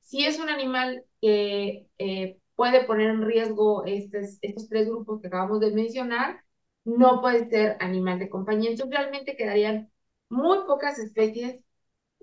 si 0.01 0.25
es 0.25 0.37
un 0.37 0.49
animal 0.49 1.05
que 1.21 1.87
eh, 1.97 2.37
puede 2.55 2.83
poner 2.83 3.09
en 3.11 3.21
riesgo 3.25 3.85
estos, 3.85 4.37
estos 4.41 4.67
tres 4.67 4.89
grupos 4.89 5.21
que 5.21 5.27
acabamos 5.27 5.61
de 5.61 5.71
mencionar, 5.71 6.43
no 6.83 7.21
puede 7.21 7.49
ser 7.49 7.77
animal 7.79 8.19
de 8.19 8.29
compañía. 8.29 8.71
Entonces 8.71 8.93
realmente 8.97 9.37
quedarían 9.37 9.89
muy 10.27 10.57
pocas 10.67 10.99
especies 10.99 11.61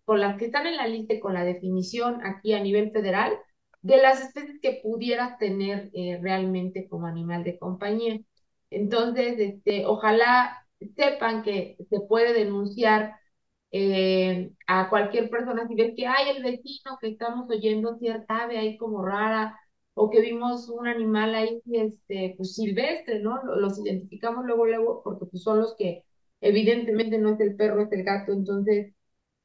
con 0.05 0.21
las 0.21 0.37
que 0.39 0.47
están 0.47 0.67
en 0.67 0.77
la 0.77 0.87
lista 0.89 1.15
y 1.15 1.21
con 1.21 1.33
la 1.35 1.45
definición 1.45 2.21
aquí 2.27 2.53
a 2.53 2.61
nivel 2.63 2.93
federal 2.93 3.33
de 3.83 3.97
las 3.99 4.21
especies 4.21 4.61
que 4.61 4.81
pudieras 4.83 5.39
tener 5.39 5.91
eh, 5.95 6.19
realmente 6.23 6.87
como 6.91 7.07
animal 7.07 7.45
de 7.45 7.59
compañía. 7.59 8.21
Entonces, 8.71 9.37
este, 9.39 9.87
ojalá 9.87 10.66
sepan 10.97 11.43
que 11.43 11.77
se 11.91 12.01
puede 12.01 12.33
denunciar 12.33 13.17
eh, 13.73 14.53
a 14.67 14.89
cualquier 14.91 15.31
persona 15.31 15.67
si 15.69 15.75
ven 15.75 15.95
que 15.97 16.07
hay 16.07 16.31
el 16.37 16.43
vecino 16.43 16.99
que 17.01 17.09
estamos 17.09 17.49
oyendo 17.51 17.97
cierta 17.99 18.45
ave 18.45 18.59
ahí 18.59 18.77
como 18.79 19.05
rara 19.05 19.59
o 19.95 20.11
que 20.11 20.21
vimos 20.21 20.69
un 20.69 20.87
animal 20.87 21.35
ahí 21.35 21.61
este, 21.73 22.35
pues, 22.37 22.55
silvestre, 22.55 23.21
¿no? 23.21 23.43
Los 23.45 23.79
identificamos 23.79 24.45
luego, 24.45 24.67
luego, 24.67 25.03
porque 25.03 25.27
pues, 25.27 25.43
son 25.43 25.61
los 25.61 25.75
que 25.77 26.05
evidentemente 26.41 27.19
no 27.19 27.31
es 27.35 27.41
el 27.41 27.57
perro, 27.57 27.83
es 27.83 27.93
el 27.93 28.05
gato, 28.05 28.33
entonces 28.33 28.95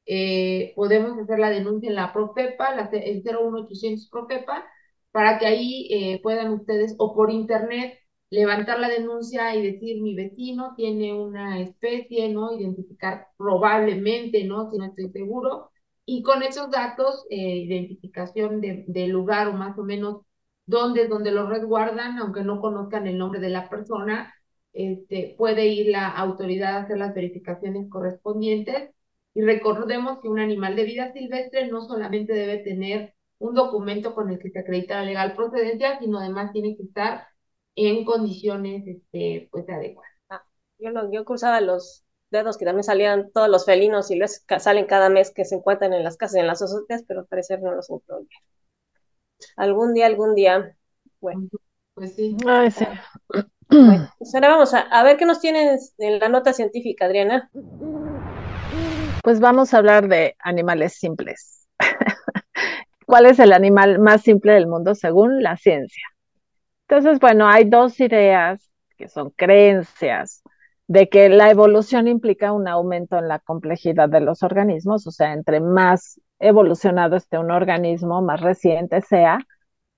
eh, 0.06 0.74
podemos 0.76 1.18
hacer 1.20 1.40
la 1.40 1.50
denuncia 1.50 1.90
en 1.90 1.96
la 1.96 2.14
Profepa, 2.14 2.76
la, 2.76 2.90
el 2.94 3.24
01800 3.24 4.10
Profepa, 4.10 4.66
para 5.12 5.40
que 5.40 5.46
ahí 5.48 5.88
eh, 5.92 6.20
puedan 6.24 6.54
ustedes, 6.54 6.96
o 6.98 7.14
por 7.16 7.32
internet, 7.32 7.98
levantar 8.32 8.80
la 8.80 8.90
denuncia 8.90 9.56
y 9.56 9.62
decir 9.64 10.02
mi 10.02 10.16
vecino 10.16 10.74
tiene 10.76 11.14
una 11.14 11.62
especie, 11.62 12.30
¿no? 12.30 12.58
Identificar 12.58 13.28
probablemente, 13.38 14.44
¿no? 14.46 14.72
Si 14.72 14.78
no 14.78 14.86
estoy 14.86 15.10
seguro. 15.12 15.72
Y 16.06 16.24
con 16.24 16.44
esos 16.44 16.72
datos, 16.72 17.26
eh, 17.30 17.58
identificación 17.58 18.62
de, 18.62 18.86
de, 18.88 19.08
lugar 19.08 19.48
o 19.50 19.54
más 19.54 19.78
o 19.78 19.84
menos 19.84 20.22
donde, 20.66 21.08
donde 21.08 21.32
lo 21.32 21.48
resguardan, 21.50 22.18
aunque 22.20 22.44
no 22.44 22.62
conozcan 22.62 23.08
el 23.08 23.18
nombre 23.18 23.40
de 23.40 23.50
la 23.50 23.70
persona, 23.70 24.34
este, 24.74 25.36
puede 25.38 25.68
ir 25.68 25.88
la 25.92 26.08
autoridad 26.10 26.78
a 26.78 26.84
hacer 26.84 26.98
las 26.98 27.14
verificaciones 27.14 27.90
correspondientes. 27.90 28.92
Y 29.34 29.42
recordemos 29.42 30.20
que 30.22 30.30
un 30.30 30.40
animal 30.40 30.76
de 30.76 30.86
vida 30.86 31.14
silvestre 31.14 31.68
no 31.68 31.82
solamente 31.82 32.34
debe 32.34 32.60
tener 32.60 33.14
un 33.40 33.56
documento 33.56 34.14
con 34.16 34.30
el 34.30 34.40
que 34.40 34.52
se 34.52 34.60
acredita 34.60 34.96
la 34.96 35.06
legal 35.06 35.36
procedencia, 35.36 36.00
sino 36.00 36.20
además 36.20 36.52
tiene 36.54 36.76
que 36.78 36.84
estar 36.84 37.28
en 37.76 38.06
condiciones 38.06 38.88
este, 38.88 39.50
pues, 39.52 39.68
adecuadas. 39.70 40.12
Ah, 40.30 40.44
yo, 40.80 40.90
lo, 40.90 41.12
yo 41.12 41.26
cruzaba 41.26 41.62
los 41.62 42.04
dedos 42.32 42.58
que 42.58 42.66
también 42.66 42.84
salían 42.84 43.32
todos 43.34 43.50
los 43.50 43.66
felinos 43.66 44.10
y 44.10 44.16
les 44.16 44.46
salen 44.60 44.86
cada 44.86 45.10
mes 45.10 45.32
que 45.32 45.46
se 45.46 45.56
encuentran 45.56 45.94
en 45.94 46.04
las 46.04 46.18
casas 46.18 46.38
y 46.38 46.40
en 46.40 46.48
las 46.48 46.62
azoteas, 46.62 47.04
pero 47.08 47.22
al 47.22 47.28
parecer 47.28 47.62
no 47.62 47.74
los 47.74 47.90
incluyen. 47.90 48.30
Algún 49.58 49.94
día, 49.94 50.06
algún 50.06 50.36
día. 50.36 50.76
Bueno. 51.20 51.48
Pues 51.94 52.16
sí. 52.16 52.38
sí. 52.72 52.86
pues 54.18 54.36
ahora 54.36 54.50
vamos 54.50 54.74
a, 54.74 55.04
ver 55.04 55.18
qué 55.18 55.26
nos 55.26 55.42
tienes 55.42 55.94
en 55.98 56.20
la 56.20 56.30
nota 56.30 56.54
científica, 56.54 57.06
Adriana. 57.06 57.50
Pues 59.24 59.40
vamos 59.40 59.74
a 59.74 59.78
hablar 59.78 60.08
de 60.08 60.36
animales 60.40 60.94
simples. 60.94 61.68
¿Cuál 63.06 63.26
es 63.26 63.40
el 63.40 63.52
animal 63.52 64.00
más 64.00 64.22
simple 64.22 64.54
del 64.54 64.68
mundo 64.68 64.96
según 64.96 65.44
la 65.44 65.58
ciencia? 65.58 66.04
Entonces, 66.92 67.20
bueno, 67.22 67.48
hay 67.48 67.64
dos 67.70 67.98
ideas 68.02 68.70
que 68.98 69.08
son 69.08 69.30
creencias 69.32 70.44
de 70.88 71.08
que 71.08 71.30
la 71.30 71.50
evolución 71.50 72.10
implica 72.10 72.52
un 72.52 72.68
aumento 72.68 73.18
en 73.18 73.30
la 73.30 73.40
complejidad 73.40 74.10
de 74.10 74.20
los 74.20 74.44
organismos, 74.44 75.08
o 75.08 75.12
sea, 75.12 75.32
entre 75.32 75.62
más 75.62 76.20
evolucionado 76.40 77.16
esté 77.16 77.38
un 77.38 77.50
organismo, 77.50 78.22
más 78.22 78.42
reciente 78.42 79.00
sea, 79.00 79.40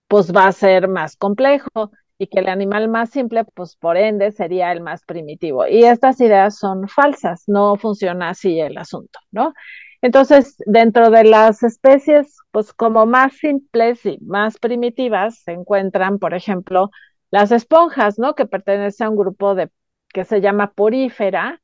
pues 0.07 0.33
va 0.35 0.47
a 0.47 0.51
ser 0.51 0.87
más 0.87 1.17
complejo 1.17 1.91
y 2.19 2.27
que 2.27 2.39
el 2.41 2.49
animal 2.49 2.89
más 2.89 3.09
simple, 3.11 3.45
pues 3.55 3.75
por 3.75 3.97
ende, 3.97 4.31
sería 4.31 4.71
el 4.71 4.81
más 4.81 5.03
primitivo. 5.05 5.67
Y 5.67 5.85
estas 5.85 6.21
ideas 6.21 6.57
son 6.59 6.87
falsas, 6.89 7.43
no 7.47 7.75
funciona 7.77 8.29
así 8.29 8.59
el 8.59 8.77
asunto, 8.77 9.19
¿no? 9.31 9.53
Entonces, 10.03 10.57
dentro 10.67 11.09
de 11.09 11.23
las 11.23 11.63
especies, 11.63 12.37
pues 12.51 12.73
como 12.73 13.07
más 13.07 13.33
simples 13.37 14.05
y 14.05 14.19
más 14.21 14.59
primitivas, 14.59 15.39
se 15.43 15.53
encuentran, 15.53 16.19
por 16.19 16.35
ejemplo, 16.35 16.91
las 17.31 17.51
esponjas, 17.51 18.19
¿no? 18.19 18.35
Que 18.35 18.45
pertenecen 18.45 19.07
a 19.07 19.09
un 19.11 19.17
grupo 19.17 19.55
de 19.55 19.71
que 20.09 20.25
se 20.25 20.41
llama 20.41 20.73
porífera, 20.73 21.61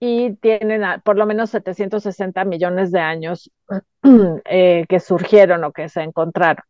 y 0.00 0.34
tienen 0.36 0.82
por 1.04 1.16
lo 1.16 1.26
menos 1.26 1.50
760 1.50 2.44
millones 2.44 2.92
de 2.92 3.00
años 3.00 3.50
eh, 4.44 4.84
que 4.88 5.00
surgieron 5.00 5.64
o 5.64 5.72
que 5.72 5.88
se 5.88 6.02
encontraron. 6.02 6.64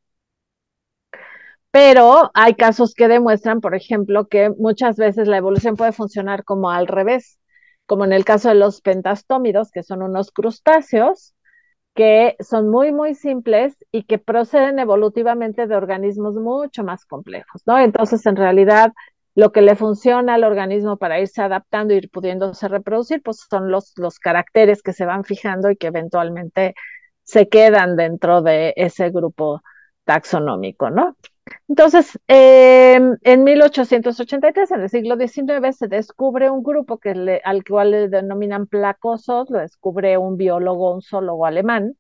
Pero 1.71 2.31
hay 2.35 2.55
casos 2.55 2.95
que 2.95 3.09
demuestran, 3.09 3.61
por 3.61 3.75
ejemplo, 3.75 4.29
que 4.29 4.51
muchas 4.51 4.97
veces 4.97 5.27
la 5.27 5.39
evolución 5.39 5.77
puede 5.77 5.93
funcionar 5.93 6.45
como 6.45 6.71
al 6.71 6.87
revés, 6.87 7.41
como 7.87 8.05
en 8.05 8.13
el 8.13 8.25
caso 8.25 8.49
de 8.49 8.55
los 8.57 8.81
pentastómidos, 8.81 9.71
que 9.71 9.83
son 9.83 10.03
unos 10.03 10.31
crustáceos 10.31 11.35
que 11.95 12.37
son 12.41 12.69
muy, 12.71 12.93
muy 12.93 13.15
simples 13.15 13.77
y 13.93 14.03
que 14.05 14.19
proceden 14.19 14.79
evolutivamente 14.79 15.67
de 15.67 15.77
organismos 15.77 16.35
mucho 16.35 16.83
más 16.83 17.05
complejos, 17.05 17.63
¿no? 17.67 17.79
Entonces, 17.79 18.27
en 18.27 18.37
realidad, 18.37 18.93
lo 19.35 19.53
que 19.53 19.63
le 19.63 19.77
funciona 19.77 20.35
al 20.35 20.45
organismo 20.45 20.97
para 20.97 21.21
irse 21.21 21.41
adaptando 21.43 21.95
y 21.95 21.99
ir 21.99 22.11
pudiéndose 22.11 22.69
reproducir, 22.69 23.23
pues 23.23 23.47
son 23.49 23.71
los, 23.71 23.93
los 23.97 24.19
caracteres 24.19 24.83
que 24.83 24.93
se 24.93 25.05
van 25.07 25.25
fijando 25.25 25.71
y 25.71 25.77
que 25.77 25.89
eventualmente 25.89 26.75
se 27.23 27.49
quedan 27.49 27.97
dentro 27.97 28.43
de 28.43 28.75
ese 28.77 29.11
grupo 29.11 29.63
taxonómico, 30.05 30.91
¿no? 30.91 31.17
Entonces, 31.69 32.19
eh, 32.29 32.99
en 33.23 33.45
1883, 33.45 34.71
en 34.71 34.81
el 34.83 34.91
siglo 34.91 35.17
XIX, 35.17 35.73
se 35.73 35.89
descubre 35.89 36.51
un 36.51 36.63
grupo 36.63 36.99
que 36.99 37.41
al 37.45 37.65
cual 37.65 37.91
le 37.91 38.09
denominan 38.09 38.67
placosos, 38.67 39.51
lo 39.51 39.59
descubre 39.59 40.17
un 40.19 40.37
biólogo, 40.37 40.95
un 40.95 41.03
zoólogo 41.03 41.47
alemán, 41.47 41.97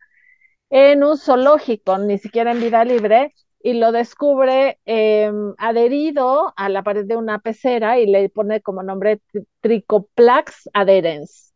en 0.70 1.04
un 1.04 1.18
zoológico, 1.18 1.98
ni 1.98 2.18
siquiera 2.18 2.52
en 2.52 2.60
vida 2.60 2.84
libre, 2.84 3.34
y 3.62 3.74
lo 3.74 3.92
descubre 3.92 4.78
em, 4.86 5.54
adherido 5.58 6.52
a 6.56 6.68
la 6.68 6.82
pared 6.82 7.06
de 7.06 7.16
una 7.16 7.40
pecera 7.40 7.98
y 7.98 8.06
le 8.06 8.28
pone 8.30 8.60
como 8.62 8.82
nombre 8.82 9.20
Tricoplax 9.62 10.70
adherens. 10.74 11.54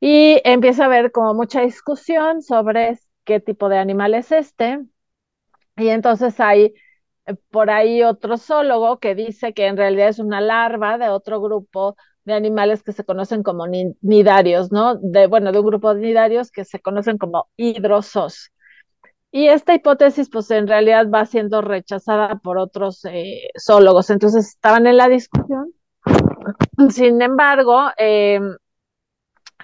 Y 0.00 0.40
empieza 0.44 0.82
a 0.82 0.86
haber 0.86 1.12
como 1.12 1.32
mucha 1.34 1.62
discusión 1.62 2.42
sobre 2.42 2.98
qué 3.24 3.40
tipo 3.40 3.68
de 3.70 3.78
animal 3.78 4.14
es 4.14 4.32
este. 4.32 4.80
Y 5.76 5.88
entonces 5.88 6.38
hay 6.40 6.74
eh, 7.26 7.34
por 7.50 7.70
ahí 7.70 8.02
otro 8.02 8.36
zoólogo 8.38 8.98
que 8.98 9.14
dice 9.14 9.54
que 9.54 9.66
en 9.66 9.76
realidad 9.76 10.08
es 10.08 10.18
una 10.18 10.40
larva 10.40 10.98
de 10.98 11.08
otro 11.08 11.40
grupo 11.40 11.96
de 12.24 12.34
animales 12.34 12.82
que 12.82 12.92
se 12.92 13.04
conocen 13.04 13.42
como 13.42 13.66
nidarios, 14.00 14.70
¿no? 14.72 14.96
De, 14.96 15.26
bueno, 15.26 15.52
de 15.52 15.58
un 15.60 15.66
grupo 15.66 15.94
de 15.94 16.00
nidarios 16.02 16.50
que 16.52 16.64
se 16.64 16.80
conocen 16.80 17.18
como 17.18 17.48
hidrosos. 17.56 18.52
Y 19.32 19.48
esta 19.48 19.74
hipótesis, 19.74 20.28
pues 20.30 20.50
en 20.50 20.68
realidad 20.68 21.08
va 21.10 21.26
siendo 21.26 21.62
rechazada 21.62 22.36
por 22.36 22.58
otros 22.58 23.04
eh, 23.06 23.48
zoólogos. 23.58 24.10
Entonces 24.10 24.46
estaban 24.48 24.86
en 24.86 24.98
la 24.98 25.08
discusión. 25.08 25.72
Sin 26.90 27.22
embargo, 27.22 27.90
em, 27.96 28.56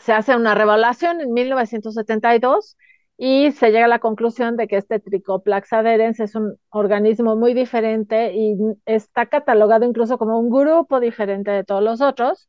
se 0.00 0.12
hace 0.12 0.37
una 0.37 0.55
revaluación 0.55 1.21
en 1.21 1.33
1972 1.33 2.77
y 3.20 3.50
se 3.52 3.72
llega 3.72 3.87
a 3.87 3.88
la 3.88 3.98
conclusión 3.98 4.56
de 4.56 4.68
que 4.68 4.76
este 4.76 5.00
Tricoplax 5.00 5.72
adherens 5.72 6.20
es 6.20 6.37
un 6.37 6.56
organismo 6.70 7.34
muy 7.34 7.52
diferente 7.52 8.32
y 8.32 8.56
está 8.87 9.26
catalogado 9.26 9.84
incluso 9.84 10.18
como 10.18 10.38
un 10.38 10.50
grupo 10.50 11.00
diferente 11.00 11.50
de 11.50 11.64
todos 11.64 11.82
los 11.82 12.00
otros, 12.00 12.48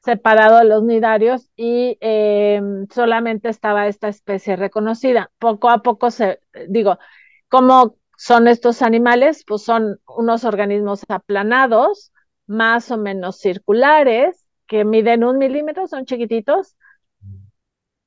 separado 0.00 0.58
de 0.58 0.64
los 0.66 0.82
nidarios 0.84 1.50
y 1.56 1.96
em, 2.00 2.86
solamente 2.90 3.48
estaba 3.48 3.86
esta 3.88 4.08
especie 4.08 4.56
reconocida. 4.56 5.30
Poco 5.38 5.70
a 5.70 5.82
poco 5.82 6.10
se, 6.10 6.40
digo, 6.68 6.98
¿cómo 7.48 7.96
son 8.18 8.48
estos 8.48 8.82
animales? 8.82 9.44
Pues 9.46 9.62
son 9.62 9.98
unos 10.06 10.44
organismos 10.44 11.04
aplanados, 11.08 12.12
más 12.46 12.90
o 12.90 12.98
menos 12.98 13.38
circulares, 13.38 14.46
que 14.66 14.84
miden 14.84 15.24
un 15.24 15.38
milímetro, 15.38 15.86
son 15.86 16.04
chiquititos, 16.04 16.76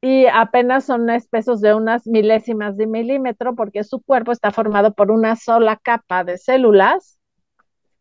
y 0.06 0.28
apenas 0.28 0.86
son 0.86 1.10
espesos 1.10 1.62
de 1.62 1.74
unas 1.74 2.06
milésimas 2.06 2.78
de 2.78 2.86
milímetro 2.86 3.56
porque 3.56 3.84
su 3.84 4.04
cuerpo 4.04 4.32
está 4.32 4.52
formado 4.52 4.94
por 4.94 5.10
una 5.10 5.36
sola 5.36 5.78
capa 5.82 6.24
de 6.24 6.38
células 6.38 7.18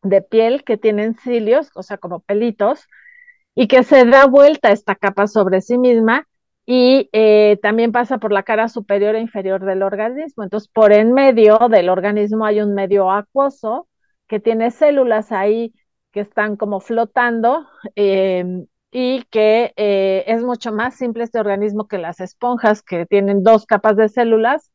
de 0.02 0.20
piel 0.20 0.64
que 0.64 0.76
tienen 0.76 1.14
cilios, 1.14 1.70
o 1.74 1.82
sea, 1.82 1.96
como 1.96 2.20
pelitos, 2.20 2.86
y 3.54 3.68
que 3.68 3.84
se 3.84 4.04
da 4.04 4.26
vuelta 4.26 4.70
esta 4.70 4.94
capa 4.96 5.26
sobre 5.26 5.62
sí 5.62 5.78
misma 5.78 6.28
y 6.66 7.08
eh, 7.14 7.58
también 7.62 7.90
pasa 7.90 8.18
por 8.18 8.32
la 8.32 8.42
cara 8.42 8.68
superior 8.68 9.14
e 9.14 9.20
inferior 9.20 9.64
del 9.64 9.82
organismo. 9.82 10.44
Entonces, 10.44 10.68
por 10.68 10.92
en 10.92 11.14
medio 11.14 11.58
del 11.70 11.88
organismo 11.88 12.44
hay 12.44 12.60
un 12.60 12.74
medio 12.74 13.10
acuoso 13.10 13.88
que 14.28 14.40
tiene 14.40 14.72
células 14.72 15.32
ahí 15.32 15.72
que 16.12 16.20
están 16.20 16.56
como 16.56 16.80
flotando 16.80 17.66
em, 17.94 18.66
y 18.96 19.24
que 19.24 19.72
eh, 19.76 20.22
es 20.28 20.44
mucho 20.44 20.70
más 20.70 20.94
simple 20.94 21.24
este 21.24 21.40
organismo 21.40 21.88
que 21.88 21.98
las 21.98 22.20
esponjas, 22.20 22.80
que 22.80 23.06
tienen 23.06 23.42
dos 23.42 23.66
capas 23.66 23.96
de 23.96 24.08
células, 24.08 24.70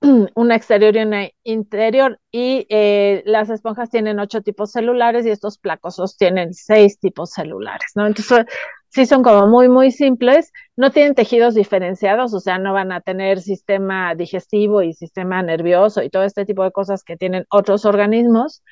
una 0.36 0.54
exterior 0.54 0.94
y 0.96 1.00
una 1.00 1.28
interior, 1.42 2.20
y 2.30 2.68
eh, 2.70 3.24
las 3.26 3.50
esponjas 3.50 3.90
tienen 3.90 4.20
ocho 4.20 4.42
tipos 4.42 4.70
celulares 4.70 5.26
y 5.26 5.30
estos 5.30 5.58
placosos 5.58 6.16
tienen 6.16 6.54
seis 6.54 7.00
tipos 7.00 7.32
celulares, 7.32 7.90
¿no? 7.96 8.06
Entonces, 8.06 8.46
sí 8.90 9.04
son 9.06 9.24
como 9.24 9.48
muy, 9.48 9.68
muy 9.68 9.90
simples, 9.90 10.52
no 10.76 10.92
tienen 10.92 11.16
tejidos 11.16 11.56
diferenciados, 11.56 12.32
o 12.32 12.38
sea, 12.38 12.58
no 12.58 12.72
van 12.72 12.92
a 12.92 13.00
tener 13.00 13.40
sistema 13.40 14.14
digestivo 14.14 14.82
y 14.82 14.94
sistema 14.94 15.42
nervioso 15.42 16.04
y 16.04 16.10
todo 16.10 16.22
este 16.22 16.44
tipo 16.46 16.62
de 16.62 16.70
cosas 16.70 17.02
que 17.02 17.16
tienen 17.16 17.44
otros 17.50 17.84
organismos, 17.86 18.62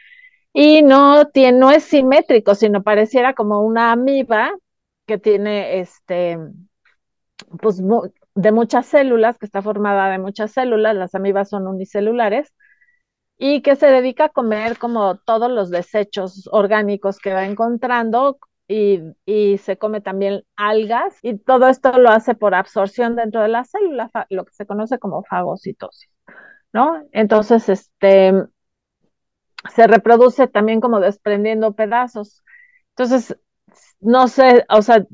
y 0.53 0.83
no, 0.83 1.27
tiene, 1.29 1.59
no 1.59 1.71
es 1.71 1.85
simétrico, 1.85 2.55
sino 2.55 2.83
pareciera 2.83 3.35
como 3.35 3.63
una 3.63 3.93
amiba 3.93 4.53
que 5.07 5.19
tiene 5.19 5.81
este, 5.81 6.39
pues 7.61 7.81
de 8.35 8.53
muchas 8.53 8.87
células, 8.87 9.39
que 9.39 9.47
está 9.47 9.63
formada 9.63 10.11
de 10.11 10.19
muchas 10.19 10.53
células, 10.53 10.95
las 10.95 11.15
amibas 11.15 11.49
son 11.49 11.67
unicelulares, 11.67 12.53
y 13.39 13.63
que 13.63 13.77
se 13.77 13.87
dedica 13.87 14.25
a 14.27 14.29
comer 14.31 14.79
como 14.79 15.17
todos 15.19 15.51
los 15.51 15.71
desechos 15.71 16.49
orgánicos 16.53 17.19
que 17.19 17.33
va 17.33 17.45
encontrando 17.47 18.39
y, 18.67 19.01
y, 19.25 19.59
se 19.59 19.79
come 19.79 20.01
también 20.03 20.45
algas 20.57 21.17
y 21.23 21.39
todo 21.39 21.69
esto 21.69 21.93
lo 21.99 22.11
hace 22.11 22.35
por 22.35 22.55
absorción 22.55 23.17
dentro 23.17 23.41
de 23.41 23.49
la 23.49 23.65
célula, 23.65 24.11
lo 24.29 24.45
que 24.45 24.53
se 24.53 24.67
conoce 24.67 24.99
como 24.99 25.23
fagocitosis, 25.25 26.11
¿no? 26.73 27.03
Entonces, 27.13 27.69
este, 27.69 28.35
se 29.75 29.87
reproduce 29.87 30.49
también 30.49 30.81
como 30.81 31.01
desprendiendo 31.01 31.75
pedazos. 31.75 32.43
Entonces, 32.91 33.37
no 34.01 34.29
sé, 34.29 34.65
o 34.71 34.83
sea, 34.83 35.05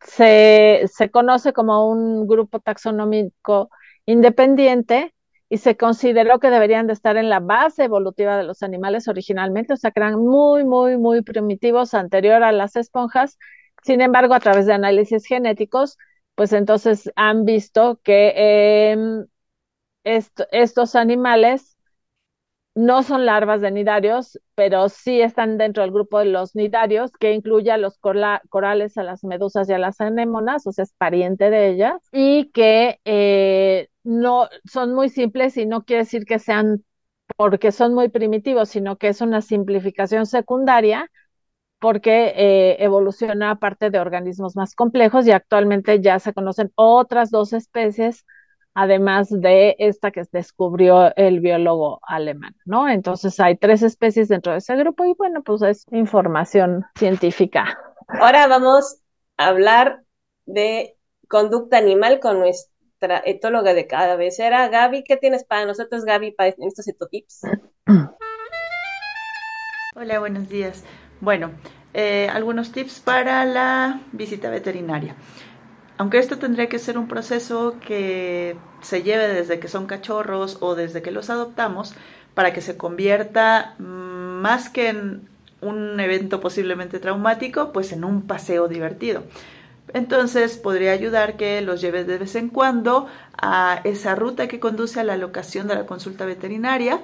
se, 0.00 0.84
se 0.92 1.10
conoce 1.10 1.52
como 1.52 1.88
un 1.90 2.26
grupo 2.26 2.60
taxonómico 2.60 3.70
independiente 4.06 5.14
y 5.48 5.58
se 5.58 5.76
consideró 5.76 6.38
que 6.40 6.50
deberían 6.50 6.86
de 6.86 6.92
estar 6.92 7.16
en 7.16 7.28
la 7.30 7.40
base 7.40 7.84
evolutiva 7.84 8.36
de 8.36 8.44
los 8.44 8.62
animales 8.62 9.08
originalmente, 9.08 9.72
o 9.74 9.76
sea, 9.76 9.90
que 9.92 10.00
eran 10.00 10.16
muy, 10.18 10.64
muy, 10.64 10.96
muy 10.98 11.22
primitivos 11.22 11.94
anterior 11.94 12.42
a 12.42 12.52
las 12.52 12.76
esponjas. 12.76 13.38
Sin 13.84 14.00
embargo, 14.00 14.34
a 14.34 14.40
través 14.40 14.66
de 14.66 14.72
análisis 14.74 15.24
genéticos, 15.26 15.98
pues 16.34 16.52
entonces 16.52 17.10
han 17.16 17.44
visto 17.44 18.00
que 18.02 18.32
eh, 18.36 18.96
estos 20.04 20.94
animales 20.94 21.75
no 22.76 23.02
son 23.02 23.26
larvas 23.26 23.62
de 23.62 23.70
nidarios, 23.72 24.38
pero 24.54 24.88
sí 24.90 25.22
están 25.22 25.58
dentro 25.58 25.82
del 25.82 25.92
grupo 25.92 26.18
de 26.20 26.26
los 26.26 26.54
nidarios, 26.54 27.10
que 27.18 27.32
incluye 27.32 27.72
a 27.72 27.78
los 27.78 27.98
corales, 27.98 28.98
a 28.98 29.02
las 29.02 29.24
medusas 29.24 29.68
y 29.68 29.72
a 29.72 29.78
las 29.78 30.00
anémonas, 30.00 30.66
o 30.66 30.72
sea, 30.72 30.84
es 30.84 30.92
pariente 30.94 31.50
de 31.50 31.70
ellas, 31.70 32.02
y 32.12 32.50
que 32.52 33.00
eh, 33.06 33.88
no 34.04 34.48
son 34.70 34.94
muy 34.94 35.08
simples 35.08 35.56
y 35.56 35.66
no 35.66 35.84
quiere 35.84 36.02
decir 36.04 36.26
que 36.26 36.38
sean 36.38 36.84
porque 37.36 37.72
son 37.72 37.94
muy 37.94 38.08
primitivos, 38.10 38.68
sino 38.70 38.96
que 38.98 39.08
es 39.08 39.20
una 39.22 39.42
simplificación 39.42 40.26
secundaria 40.26 41.10
porque 41.78 42.32
eh, 42.36 42.76
evoluciona 42.84 43.50
a 43.52 43.56
parte 43.58 43.90
de 43.90 43.98
organismos 44.00 44.56
más 44.56 44.74
complejos 44.74 45.26
y 45.26 45.32
actualmente 45.32 46.00
ya 46.00 46.18
se 46.18 46.32
conocen 46.32 46.72
otras 46.74 47.30
dos 47.30 47.52
especies 47.52 48.24
además 48.76 49.28
de 49.30 49.74
esta 49.78 50.10
que 50.10 50.22
descubrió 50.30 51.10
el 51.16 51.40
biólogo 51.40 51.98
alemán, 52.02 52.54
¿no? 52.66 52.86
Entonces 52.88 53.40
hay 53.40 53.56
tres 53.56 53.82
especies 53.82 54.28
dentro 54.28 54.52
de 54.52 54.58
ese 54.58 54.76
grupo 54.76 55.06
y 55.06 55.14
bueno, 55.14 55.42
pues 55.42 55.62
es 55.62 55.86
información 55.92 56.84
científica. 56.94 57.78
Ahora 58.06 58.46
vamos 58.46 59.00
a 59.38 59.48
hablar 59.48 60.02
de 60.44 60.98
conducta 61.26 61.78
animal 61.78 62.20
con 62.20 62.38
nuestra 62.38 63.22
etóloga 63.24 63.72
de 63.72 63.86
cabecera, 63.86 64.68
Gaby. 64.68 65.04
¿Qué 65.04 65.16
tienes 65.16 65.44
para 65.44 65.64
nosotros, 65.64 66.04
Gaby, 66.04 66.32
para 66.32 66.50
estos 66.50 66.86
etotips? 66.86 67.40
Hola, 69.94 70.18
buenos 70.18 70.50
días. 70.50 70.84
Bueno, 71.22 71.52
eh, 71.94 72.28
algunos 72.30 72.72
tips 72.72 73.00
para 73.00 73.46
la 73.46 74.02
visita 74.12 74.50
veterinaria. 74.50 75.16
Aunque 75.98 76.18
esto 76.18 76.38
tendría 76.38 76.68
que 76.68 76.78
ser 76.78 76.98
un 76.98 77.08
proceso 77.08 77.76
que 77.86 78.56
se 78.82 79.02
lleve 79.02 79.28
desde 79.28 79.58
que 79.58 79.68
son 79.68 79.86
cachorros 79.86 80.58
o 80.60 80.74
desde 80.74 81.02
que 81.02 81.10
los 81.10 81.30
adoptamos 81.30 81.94
para 82.34 82.52
que 82.52 82.60
se 82.60 82.76
convierta 82.76 83.74
más 83.78 84.68
que 84.68 84.88
en 84.90 85.28
un 85.62 85.98
evento 85.98 86.40
posiblemente 86.40 86.98
traumático, 86.98 87.72
pues 87.72 87.92
en 87.92 88.04
un 88.04 88.22
paseo 88.22 88.68
divertido. 88.68 89.22
Entonces 89.94 90.58
podría 90.58 90.92
ayudar 90.92 91.36
que 91.36 91.62
los 91.62 91.80
lleves 91.80 92.06
de 92.06 92.18
vez 92.18 92.34
en 92.34 92.50
cuando 92.50 93.06
a 93.40 93.80
esa 93.84 94.14
ruta 94.14 94.48
que 94.48 94.60
conduce 94.60 95.00
a 95.00 95.04
la 95.04 95.16
locación 95.16 95.68
de 95.68 95.76
la 95.76 95.86
consulta 95.86 96.26
veterinaria, 96.26 97.00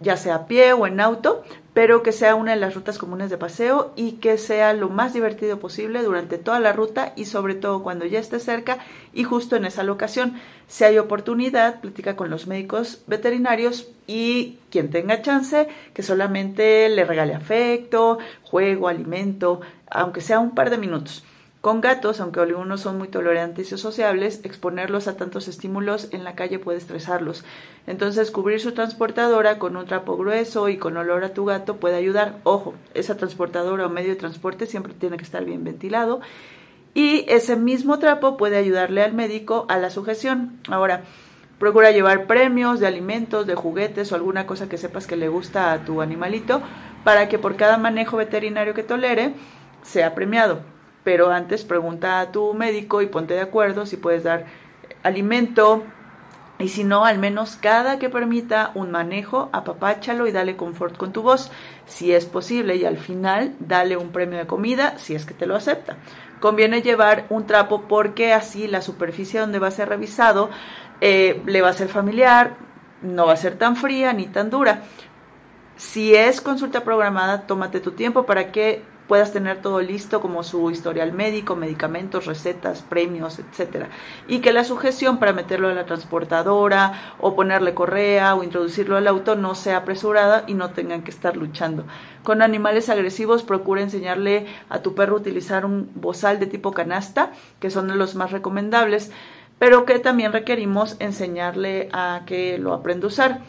ya 0.00 0.16
sea 0.16 0.34
a 0.34 0.46
pie 0.46 0.74
o 0.74 0.86
en 0.86 1.00
auto, 1.00 1.42
pero 1.78 2.02
que 2.02 2.10
sea 2.10 2.34
una 2.34 2.54
de 2.54 2.58
las 2.58 2.74
rutas 2.74 2.98
comunes 2.98 3.30
de 3.30 3.38
paseo 3.38 3.92
y 3.94 4.14
que 4.14 4.36
sea 4.36 4.72
lo 4.72 4.88
más 4.88 5.12
divertido 5.12 5.60
posible 5.60 6.02
durante 6.02 6.36
toda 6.36 6.58
la 6.58 6.72
ruta 6.72 7.12
y 7.14 7.26
sobre 7.26 7.54
todo 7.54 7.84
cuando 7.84 8.04
ya 8.04 8.18
esté 8.18 8.40
cerca 8.40 8.78
y 9.14 9.22
justo 9.22 9.54
en 9.54 9.64
esa 9.64 9.84
locación. 9.84 10.40
Si 10.66 10.82
hay 10.82 10.98
oportunidad, 10.98 11.80
platica 11.80 12.16
con 12.16 12.30
los 12.30 12.48
médicos 12.48 13.02
veterinarios 13.06 13.86
y 14.08 14.58
quien 14.72 14.90
tenga 14.90 15.22
chance, 15.22 15.68
que 15.94 16.02
solamente 16.02 16.88
le 16.88 17.04
regale 17.04 17.32
afecto, 17.32 18.18
juego, 18.42 18.88
alimento, 18.88 19.60
aunque 19.88 20.20
sea 20.20 20.40
un 20.40 20.56
par 20.56 20.70
de 20.70 20.78
minutos. 20.78 21.22
Con 21.60 21.80
gatos, 21.80 22.20
aunque 22.20 22.38
algunos 22.38 22.82
son 22.82 22.98
muy 22.98 23.08
tolerantes 23.08 23.72
y 23.72 23.78
sociables, 23.78 24.40
exponerlos 24.44 25.08
a 25.08 25.16
tantos 25.16 25.48
estímulos 25.48 26.06
en 26.12 26.22
la 26.22 26.36
calle 26.36 26.60
puede 26.60 26.78
estresarlos. 26.78 27.44
Entonces, 27.88 28.30
cubrir 28.30 28.60
su 28.60 28.72
transportadora 28.72 29.58
con 29.58 29.76
un 29.76 29.84
trapo 29.84 30.16
grueso 30.16 30.68
y 30.68 30.76
con 30.76 30.96
olor 30.96 31.24
a 31.24 31.34
tu 31.34 31.44
gato 31.44 31.78
puede 31.78 31.96
ayudar. 31.96 32.36
Ojo, 32.44 32.74
esa 32.94 33.16
transportadora 33.16 33.86
o 33.86 33.90
medio 33.90 34.10
de 34.10 34.16
transporte 34.16 34.66
siempre 34.66 34.94
tiene 34.94 35.16
que 35.16 35.24
estar 35.24 35.44
bien 35.44 35.64
ventilado. 35.64 36.20
Y 36.94 37.24
ese 37.26 37.56
mismo 37.56 37.98
trapo 37.98 38.36
puede 38.36 38.56
ayudarle 38.56 39.02
al 39.02 39.12
médico 39.12 39.66
a 39.68 39.78
la 39.78 39.90
sujeción. 39.90 40.60
Ahora, 40.68 41.02
procura 41.58 41.90
llevar 41.90 42.28
premios 42.28 42.78
de 42.78 42.86
alimentos, 42.86 43.48
de 43.48 43.56
juguetes 43.56 44.12
o 44.12 44.14
alguna 44.14 44.46
cosa 44.46 44.68
que 44.68 44.78
sepas 44.78 45.08
que 45.08 45.16
le 45.16 45.28
gusta 45.28 45.72
a 45.72 45.84
tu 45.84 46.02
animalito 46.02 46.62
para 47.02 47.28
que 47.28 47.40
por 47.40 47.56
cada 47.56 47.78
manejo 47.78 48.16
veterinario 48.16 48.74
que 48.74 48.84
tolere 48.84 49.34
sea 49.82 50.14
premiado 50.14 50.77
pero 51.08 51.30
antes 51.30 51.64
pregunta 51.64 52.20
a 52.20 52.32
tu 52.32 52.52
médico 52.52 53.00
y 53.00 53.06
ponte 53.06 53.32
de 53.32 53.40
acuerdo 53.40 53.86
si 53.86 53.96
puedes 53.96 54.24
dar 54.24 54.44
alimento 55.02 55.82
y 56.58 56.68
si 56.68 56.84
no, 56.84 57.06
al 57.06 57.16
menos 57.16 57.56
cada 57.56 57.98
que 57.98 58.10
permita 58.10 58.72
un 58.74 58.90
manejo, 58.90 59.48
apapáchalo 59.52 60.26
y 60.26 60.32
dale 60.32 60.56
confort 60.56 60.98
con 60.98 61.14
tu 61.14 61.22
voz, 61.22 61.50
si 61.86 62.12
es 62.12 62.26
posible, 62.26 62.76
y 62.76 62.84
al 62.84 62.98
final 62.98 63.54
dale 63.58 63.96
un 63.96 64.10
premio 64.10 64.36
de 64.38 64.46
comida 64.46 64.98
si 64.98 65.14
es 65.14 65.24
que 65.24 65.32
te 65.32 65.46
lo 65.46 65.56
acepta. 65.56 65.96
Conviene 66.40 66.82
llevar 66.82 67.24
un 67.30 67.46
trapo 67.46 67.84
porque 67.88 68.34
así 68.34 68.68
la 68.68 68.82
superficie 68.82 69.40
donde 69.40 69.60
va 69.60 69.68
a 69.68 69.70
ser 69.70 69.88
revisado 69.88 70.50
eh, 71.00 71.40
le 71.46 71.62
va 71.62 71.70
a 71.70 71.72
ser 71.72 71.88
familiar, 71.88 72.56
no 73.00 73.24
va 73.24 73.32
a 73.32 73.36
ser 73.38 73.56
tan 73.56 73.76
fría 73.76 74.12
ni 74.12 74.26
tan 74.26 74.50
dura. 74.50 74.82
Si 75.78 76.14
es 76.14 76.42
consulta 76.42 76.84
programada, 76.84 77.46
tómate 77.46 77.80
tu 77.80 77.92
tiempo 77.92 78.26
para 78.26 78.52
que 78.52 78.82
puedas 79.08 79.32
tener 79.32 79.62
todo 79.62 79.80
listo 79.80 80.20
como 80.20 80.44
su 80.44 80.70
historial 80.70 81.12
médico, 81.12 81.56
medicamentos, 81.56 82.26
recetas, 82.26 82.82
premios, 82.82 83.38
etcétera. 83.38 83.88
Y 84.28 84.40
que 84.40 84.52
la 84.52 84.64
sujeción 84.64 85.18
para 85.18 85.32
meterlo 85.32 85.68
a 85.68 85.74
la 85.74 85.86
transportadora 85.86 87.14
o 87.18 87.34
ponerle 87.34 87.74
correa 87.74 88.34
o 88.34 88.44
introducirlo 88.44 88.96
al 88.96 89.08
auto 89.08 89.34
no 89.34 89.54
sea 89.54 89.78
apresurada 89.78 90.44
y 90.46 90.54
no 90.54 90.70
tengan 90.70 91.02
que 91.02 91.10
estar 91.10 91.36
luchando. 91.36 91.84
Con 92.22 92.42
animales 92.42 92.90
agresivos 92.90 93.42
procura 93.42 93.80
enseñarle 93.80 94.46
a 94.68 94.80
tu 94.80 94.94
perro 94.94 95.16
utilizar 95.16 95.64
un 95.64 95.90
bozal 95.94 96.38
de 96.38 96.46
tipo 96.46 96.72
canasta, 96.72 97.32
que 97.58 97.70
son 97.70 97.96
los 97.98 98.14
más 98.14 98.30
recomendables, 98.30 99.10
pero 99.58 99.86
que 99.86 99.98
también 99.98 100.32
requerimos 100.32 100.96
enseñarle 101.00 101.88
a 101.92 102.22
que 102.26 102.58
lo 102.58 102.74
aprenda 102.74 103.06
a 103.06 103.08
usar. 103.08 103.40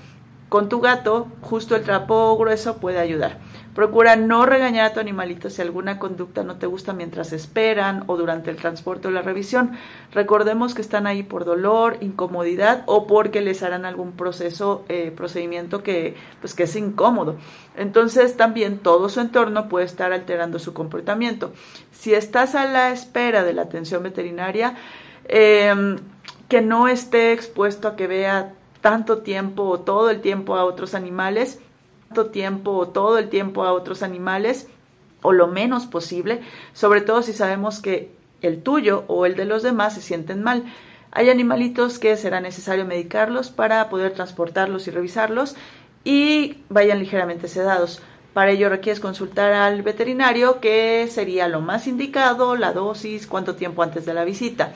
Con 0.48 0.70
tu 0.70 0.80
gato, 0.80 1.28
justo 1.42 1.76
el 1.76 1.84
trapo 1.84 2.36
grueso 2.38 2.78
puede 2.78 3.00
ayudar. 3.00 3.38
Procura 3.76 4.16
no 4.16 4.46
regañar 4.46 4.86
a 4.86 4.94
tu 4.94 5.00
animalito 5.00 5.50
si 5.50 5.62
alguna 5.62 6.00
conducta 6.00 6.44
no 6.44 6.58
te 6.58 6.66
gusta 6.66 6.94
mientras 6.94 7.34
esperan 7.34 8.04
o 8.08 8.18
durante 8.18 8.50
el 8.50 8.58
transporte 8.58 9.08
o 9.08 9.12
la 9.12 9.22
revisión. 9.22 9.72
Recordemos 10.12 10.74
que 10.74 10.82
están 10.82 11.08
ahí 11.08 11.24
por 11.24 11.46
dolor, 11.46 11.98
incomodidad 12.02 12.84
o 12.88 13.08
porque 13.08 13.42
les 13.42 13.62
harán 13.64 13.86
algún 13.86 14.14
proceso, 14.14 14.84
eh, 14.90 15.14
procedimiento 15.16 15.84
que, 15.84 16.16
pues, 16.42 16.56
que 16.56 16.64
es 16.64 16.76
incómodo. 16.76 17.38
Entonces 17.78 18.36
también 18.36 18.80
todo 18.80 19.08
su 19.08 19.22
entorno 19.22 19.70
puede 19.70 19.86
estar 19.86 20.12
alterando 20.14 20.60
su 20.60 20.74
comportamiento. 20.74 21.54
Si 21.92 22.14
estás 22.14 22.56
a 22.56 22.66
la 22.66 22.92
espera 22.92 23.44
de 23.44 23.54
la 23.54 23.62
atención 23.64 24.04
veterinaria, 24.04 24.76
em, 25.26 25.98
que 26.48 26.62
no 26.62 26.88
esté 26.88 27.32
expuesto 27.34 27.88
a 27.88 27.96
que 27.96 28.08
vea 28.08 28.54
tanto 28.82 29.20
tiempo 29.20 29.64
o 29.64 29.80
todo 29.80 30.10
el 30.10 30.22
tiempo 30.22 30.56
a 30.56 30.66
otros 30.66 30.96
animales, 30.96 31.60
tiempo 32.32 32.72
o 32.72 32.88
todo 32.90 33.18
el 33.18 33.30
tiempo 33.30 33.64
a 33.64 33.74
otros 33.74 34.04
animales 34.04 34.68
o 35.22 35.32
lo 35.32 35.48
menos 35.48 35.86
posible, 35.86 36.42
sobre 36.74 37.02
todo 37.02 37.22
si 37.22 37.34
sabemos 37.34 37.82
que 37.82 38.12
el 38.42 38.62
tuyo 38.62 39.04
o 39.08 39.26
el 39.26 39.36
de 39.36 39.46
los 39.46 39.64
demás 39.64 39.96
se 39.96 40.02
sienten 40.02 40.44
mal. 40.44 40.64
Hay 41.12 41.30
animalitos 41.30 42.00
que 42.00 42.16
será 42.18 42.40
necesario 42.40 42.86
medicarlos 42.86 43.50
para 43.50 43.90
poder 43.90 44.14
transportarlos 44.14 44.88
y 44.88 44.92
revisarlos 44.92 45.56
y 46.04 46.58
vayan 46.70 47.00
ligeramente 47.00 47.48
sedados. 47.48 48.02
Para 48.34 48.52
ello 48.52 48.70
requieres 48.70 49.00
consultar 49.00 49.54
al 49.54 49.82
veterinario, 49.82 50.60
que 50.60 51.08
sería 51.10 51.48
lo 51.48 51.62
más 51.62 51.88
indicado, 51.88 52.56
la 52.56 52.74
dosis, 52.74 53.26
cuánto 53.26 53.56
tiempo 53.56 53.82
antes 53.84 54.06
de 54.06 54.14
la 54.14 54.24
visita. 54.24 54.72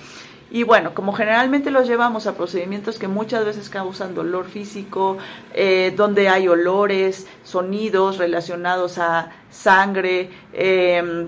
Y 0.54 0.62
bueno, 0.62 0.94
como 0.94 1.13
generalmente 1.13 1.72
los 1.72 1.88
llevamos 1.88 2.28
a 2.28 2.36
procedimientos 2.36 3.00
que 3.00 3.08
muchas 3.08 3.44
veces 3.44 3.72
causan 3.72 4.13
dolor 4.13 4.46
físico, 4.46 5.18
eh, 5.52 5.92
donde 5.98 6.30
hay 6.30 6.48
olores, 6.48 7.26
sonidos 7.44 8.20
relacionados 8.20 9.00
a 9.00 9.32
sangre, 9.50 10.30
em, 10.54 11.28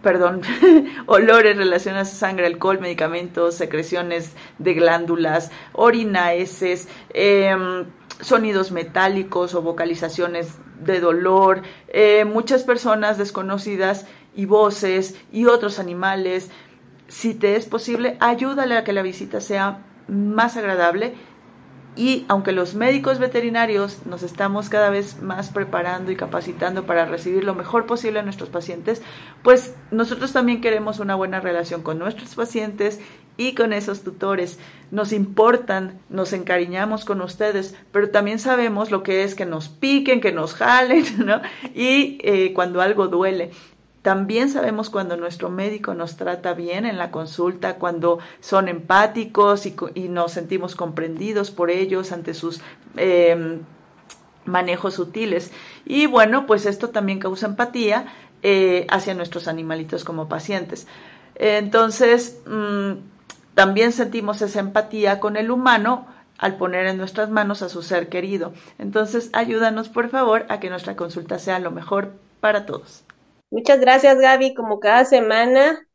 perdón, 0.00 0.42
olores 1.06 1.56
relacionados 1.56 2.12
a 2.12 2.14
sangre, 2.14 2.46
alcohol, 2.46 2.78
medicamentos, 2.78 3.56
secreciones 3.56 4.30
de 4.58 4.74
glándulas, 4.74 5.50
orina, 5.72 6.32
heces, 6.32 6.86
em, 7.14 7.86
sonidos 8.20 8.70
metálicos 8.70 9.56
o 9.56 9.62
vocalizaciones 9.62 10.52
de 10.78 11.00
dolor, 11.00 11.62
eh, 11.88 12.24
muchas 12.24 12.62
personas 12.62 13.18
desconocidas 13.18 14.06
y 14.36 14.46
voces 14.46 15.16
y 15.32 15.46
otros 15.46 15.80
animales 15.80 16.48
si 17.08 17.34
te 17.34 17.56
es 17.56 17.66
posible, 17.66 18.16
ayúdale 18.20 18.76
a 18.76 18.84
que 18.84 18.92
la 18.92 19.02
visita 19.02 19.40
sea 19.40 19.84
más 20.08 20.56
agradable 20.56 21.14
y 21.94 22.24
aunque 22.28 22.52
los 22.52 22.74
médicos 22.74 23.18
veterinarios 23.18 24.06
nos 24.06 24.22
estamos 24.22 24.70
cada 24.70 24.88
vez 24.88 25.20
más 25.20 25.50
preparando 25.50 26.10
y 26.10 26.16
capacitando 26.16 26.86
para 26.86 27.04
recibir 27.04 27.44
lo 27.44 27.54
mejor 27.54 27.84
posible 27.84 28.20
a 28.20 28.22
nuestros 28.22 28.48
pacientes, 28.48 29.02
pues 29.42 29.74
nosotros 29.90 30.32
también 30.32 30.62
queremos 30.62 31.00
una 31.00 31.16
buena 31.16 31.40
relación 31.40 31.82
con 31.82 31.98
nuestros 31.98 32.34
pacientes 32.34 32.98
y 33.36 33.54
con 33.54 33.74
esos 33.74 34.02
tutores. 34.02 34.58
Nos 34.90 35.12
importan, 35.12 36.00
nos 36.08 36.32
encariñamos 36.32 37.04
con 37.04 37.20
ustedes, 37.20 37.74
pero 37.90 38.08
también 38.08 38.38
sabemos 38.38 38.90
lo 38.90 39.02
que 39.02 39.22
es 39.24 39.34
que 39.34 39.44
nos 39.44 39.68
piquen, 39.68 40.22
que 40.22 40.32
nos 40.32 40.54
jalen, 40.54 41.04
¿no? 41.26 41.42
Y 41.74 42.18
eh, 42.22 42.52
cuando 42.54 42.80
algo 42.80 43.08
duele. 43.08 43.50
También 44.02 44.50
sabemos 44.50 44.90
cuando 44.90 45.16
nuestro 45.16 45.48
médico 45.48 45.94
nos 45.94 46.16
trata 46.16 46.54
bien 46.54 46.86
en 46.86 46.98
la 46.98 47.12
consulta, 47.12 47.76
cuando 47.76 48.18
son 48.40 48.68
empáticos 48.68 49.64
y, 49.66 50.08
nos 50.08 50.32
sentimos 50.32 50.74
comprendidos 50.74 51.52
por 51.52 51.70
ellos 51.70 52.10
ante 52.10 52.34
sus 52.34 52.60
em, 52.96 53.60
manejos 54.44 54.94
sutiles. 54.94 55.52
Y 55.84 56.06
bueno, 56.06 56.46
pues 56.46 56.66
esto 56.66 56.90
también 56.90 57.20
causa 57.20 57.46
empatía 57.46 58.06
eh, 58.42 58.86
hacia 58.90 59.14
nuestros 59.14 59.46
animalitos 59.46 60.02
como 60.02 60.28
pacientes. 60.28 60.88
Entonces, 61.36 62.40
mm, 62.46 62.92
también 63.54 63.92
sentimos 63.92 64.42
esa 64.42 64.60
empatía 64.60 65.20
con 65.20 65.36
el 65.36 65.50
humano 65.52 66.06
al 66.38 66.56
poner 66.56 66.86
en 66.86 66.98
nuestras 66.98 67.30
manos 67.30 67.62
a 67.62 67.68
su 67.68 67.82
ser 67.82 68.08
querido. 68.08 68.52
Entonces, 68.80 69.30
ayúdanos 69.32 69.88
por 69.88 70.08
favor 70.08 70.44
a 70.48 70.58
que 70.58 70.70
nuestra 70.70 70.96
consulta 70.96 71.38
sea 71.38 71.60
lo 71.60 71.70
mejor 71.70 72.14
para 72.40 72.66
todos. 72.66 73.04
Muchas 73.52 73.80
gracias, 73.80 74.18
Gaby, 74.18 74.54
como 74.54 74.80
cada 74.80 75.04
semana. 75.04 75.86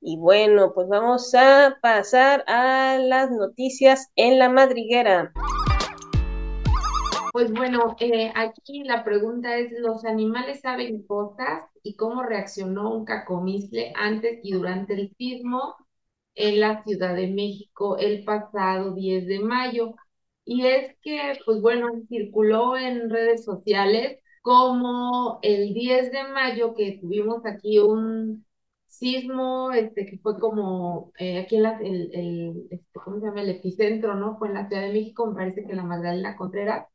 Y 0.00 0.16
bueno, 0.16 0.72
pues 0.72 0.88
vamos 0.88 1.34
a 1.34 1.76
pasar 1.82 2.42
a 2.46 2.96
las 2.96 3.30
noticias 3.30 4.10
en 4.16 4.38
la 4.38 4.48
madriguera. 4.48 5.30
Pues 7.34 7.52
bueno, 7.52 7.96
eh, 8.00 8.32
aquí 8.34 8.84
la 8.84 9.04
pregunta 9.04 9.58
es, 9.58 9.72
¿los 9.78 10.06
animales 10.06 10.62
saben 10.62 11.06
cosas 11.06 11.64
y 11.82 11.96
cómo 11.96 12.22
reaccionó 12.22 12.90
un 12.94 13.04
cacomisle 13.04 13.92
antes 13.94 14.40
y 14.42 14.52
durante 14.52 14.94
el 14.94 15.14
sismo 15.18 15.76
en 16.34 16.60
la 16.60 16.82
Ciudad 16.82 17.14
de 17.14 17.26
México 17.26 17.98
el 17.98 18.24
pasado 18.24 18.94
10 18.94 19.26
de 19.26 19.38
mayo? 19.40 19.96
Y 20.46 20.64
es 20.64 20.96
que, 21.02 21.38
pues 21.44 21.60
bueno, 21.60 21.88
circuló 22.08 22.74
en 22.74 23.10
redes 23.10 23.44
sociales 23.44 24.18
como 24.42 25.40
el 25.42 25.74
10 25.74 26.12
de 26.12 26.24
mayo 26.28 26.74
que 26.74 26.98
tuvimos 27.00 27.44
aquí 27.46 27.78
un 27.78 28.46
sismo, 28.88 29.72
este, 29.72 30.06
que 30.06 30.18
fue 30.18 30.38
como 30.40 31.12
eh, 31.18 31.40
aquí 31.40 31.56
en 31.56 31.62
la, 31.64 31.78
el, 31.80 32.10
el 32.14 32.68
este, 32.70 33.00
¿cómo 33.04 33.20
se 33.20 33.26
llama? 33.26 33.42
El 33.42 33.50
epicentro, 33.50 34.14
¿no? 34.16 34.38
Fue 34.38 34.48
en 34.48 34.54
la 34.54 34.68
Ciudad 34.68 34.82
de 34.82 34.92
México, 34.92 35.26
me 35.26 35.34
parece 35.36 35.64
que 35.64 35.70
en 35.72 35.76
la 35.78 35.84
Magdalena 35.84 36.36
Contreras, 36.36 36.86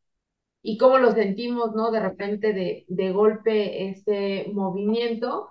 y 0.61 0.77
cómo 0.77 0.97
lo 0.97 1.11
sentimos, 1.13 1.73
¿no? 1.75 1.91
De 1.91 1.99
repente, 2.01 2.53
de, 2.53 2.85
de 2.87 3.11
golpe, 3.11 3.89
ese 3.89 4.47
movimiento, 4.53 5.49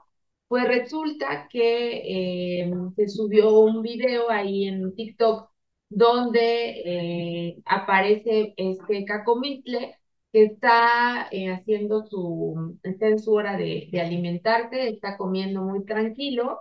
pues 0.49 0.67
resulta 0.69 1.49
que 1.51 2.61
eh, 2.63 2.73
se 2.97 3.09
subió 3.09 3.59
un 3.61 3.83
video 3.83 4.31
ahí 4.31 4.67
en 4.69 4.95
TikTok 4.95 5.51
donde 5.89 6.71
eh, 6.85 7.63
aparece 7.67 8.55
este 8.57 9.05
cacomitle 9.05 9.97
está 10.45 11.29
eh, 11.31 11.51
haciendo 11.53 12.07
su, 12.07 12.79
está 12.83 13.09
en 13.09 13.19
su 13.19 13.33
hora 13.35 13.57
de, 13.57 13.89
de 13.93 14.01
alimentarse, 14.01 14.89
está 14.89 15.17
comiendo 15.17 15.63
muy 15.63 15.85
tranquilo 15.85 16.61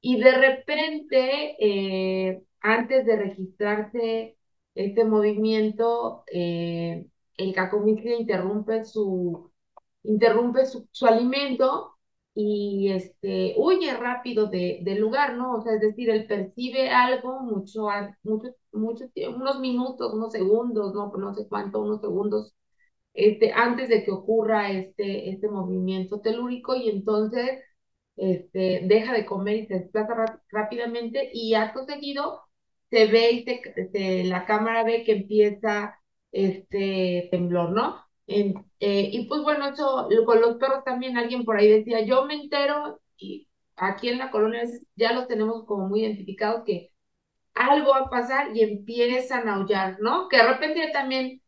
y 0.00 0.20
de 0.20 0.32
repente, 0.32 1.56
eh, 1.60 2.42
antes 2.60 3.06
de 3.06 3.16
registrarse 3.16 4.36
este 4.74 5.04
movimiento, 5.04 6.24
eh, 6.32 7.06
el 7.36 7.54
cacomixle 7.54 8.16
interrumpe 8.16 8.84
su, 8.84 9.50
interrumpe 10.02 10.66
su, 10.66 10.88
su 10.90 11.06
alimento 11.06 11.96
y 12.34 12.90
este, 12.92 13.54
huye 13.58 13.94
rápido 13.96 14.46
de, 14.46 14.80
del 14.82 15.00
lugar, 15.00 15.34
¿no? 15.36 15.56
O 15.56 15.62
sea, 15.62 15.74
es 15.74 15.80
decir, 15.80 16.10
él 16.10 16.26
percibe 16.26 16.90
algo 16.90 17.40
mucho, 17.40 17.88
mucho, 18.22 18.48
mucho, 18.72 19.04
unos 19.36 19.60
minutos, 19.60 20.14
unos 20.14 20.32
segundos, 20.32 20.94
¿no? 20.94 21.12
No 21.18 21.34
sé 21.34 21.46
cuánto, 21.48 21.80
unos 21.82 22.00
segundos 22.00 22.54
este, 23.14 23.52
antes 23.52 23.88
de 23.88 24.04
que 24.04 24.10
ocurra 24.10 24.70
este, 24.70 25.30
este 25.30 25.48
movimiento 25.48 26.20
telúrico 26.20 26.76
y 26.76 26.88
entonces 26.90 27.62
este, 28.16 28.82
deja 28.84 29.12
de 29.12 29.26
comer 29.26 29.56
y 29.56 29.66
se 29.66 29.74
desplaza 29.80 30.40
rápidamente 30.50 31.30
y 31.32 31.54
acto 31.54 31.84
seguido 31.84 32.40
se 32.90 33.06
ve 33.06 33.44
y 33.92 34.24
la 34.24 34.44
cámara 34.46 34.82
ve 34.84 35.04
que 35.04 35.12
empieza 35.12 35.98
este 36.32 37.28
temblor, 37.30 37.70
¿no? 37.70 38.04
Eh, 38.26 38.54
y 38.80 39.26
pues 39.26 39.42
bueno, 39.42 39.68
eso 39.68 40.08
con 40.26 40.40
los 40.40 40.56
perros 40.56 40.84
también 40.84 41.16
alguien 41.16 41.44
por 41.44 41.56
ahí 41.56 41.68
decía, 41.68 42.00
yo 42.04 42.24
me 42.26 42.34
entero 42.34 43.00
y 43.16 43.48
aquí 43.76 44.08
en 44.08 44.18
la 44.18 44.30
colonia 44.30 44.62
ya 44.96 45.12
los 45.12 45.26
tenemos 45.28 45.64
como 45.66 45.88
muy 45.88 46.02
identificados 46.04 46.62
que 46.64 46.90
algo 47.54 47.90
va 47.92 48.00
a 48.00 48.10
pasar 48.10 48.56
y 48.56 48.62
empiezan 48.62 49.48
a 49.48 49.56
aullar, 49.56 49.98
¿no? 50.00 50.28
Que 50.28 50.38
de 50.38 50.44
repente 50.44 50.90
también 50.92 51.42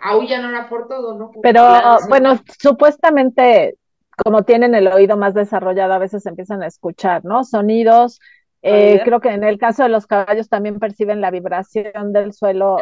aullan 0.00 0.44
ahora 0.44 0.68
por 0.68 0.88
todo, 0.88 1.18
¿no? 1.18 1.30
Pero 1.42 1.62
bueno, 2.08 2.38
supuestamente 2.58 3.76
como 4.24 4.42
tienen 4.42 4.74
el 4.74 4.88
oído 4.88 5.16
más 5.16 5.34
desarrollado, 5.34 5.92
a 5.92 5.98
veces 5.98 6.26
empiezan 6.26 6.62
a 6.62 6.66
escuchar, 6.66 7.24
¿no? 7.24 7.44
Sonidos. 7.44 8.20
Eh, 8.62 9.00
creo 9.04 9.20
que 9.20 9.28
en 9.28 9.44
el 9.44 9.58
caso 9.58 9.84
de 9.84 9.88
los 9.88 10.06
caballos 10.06 10.48
también 10.48 10.80
perciben 10.80 11.20
la 11.20 11.30
vibración 11.30 12.12
del 12.12 12.32
suelo 12.32 12.78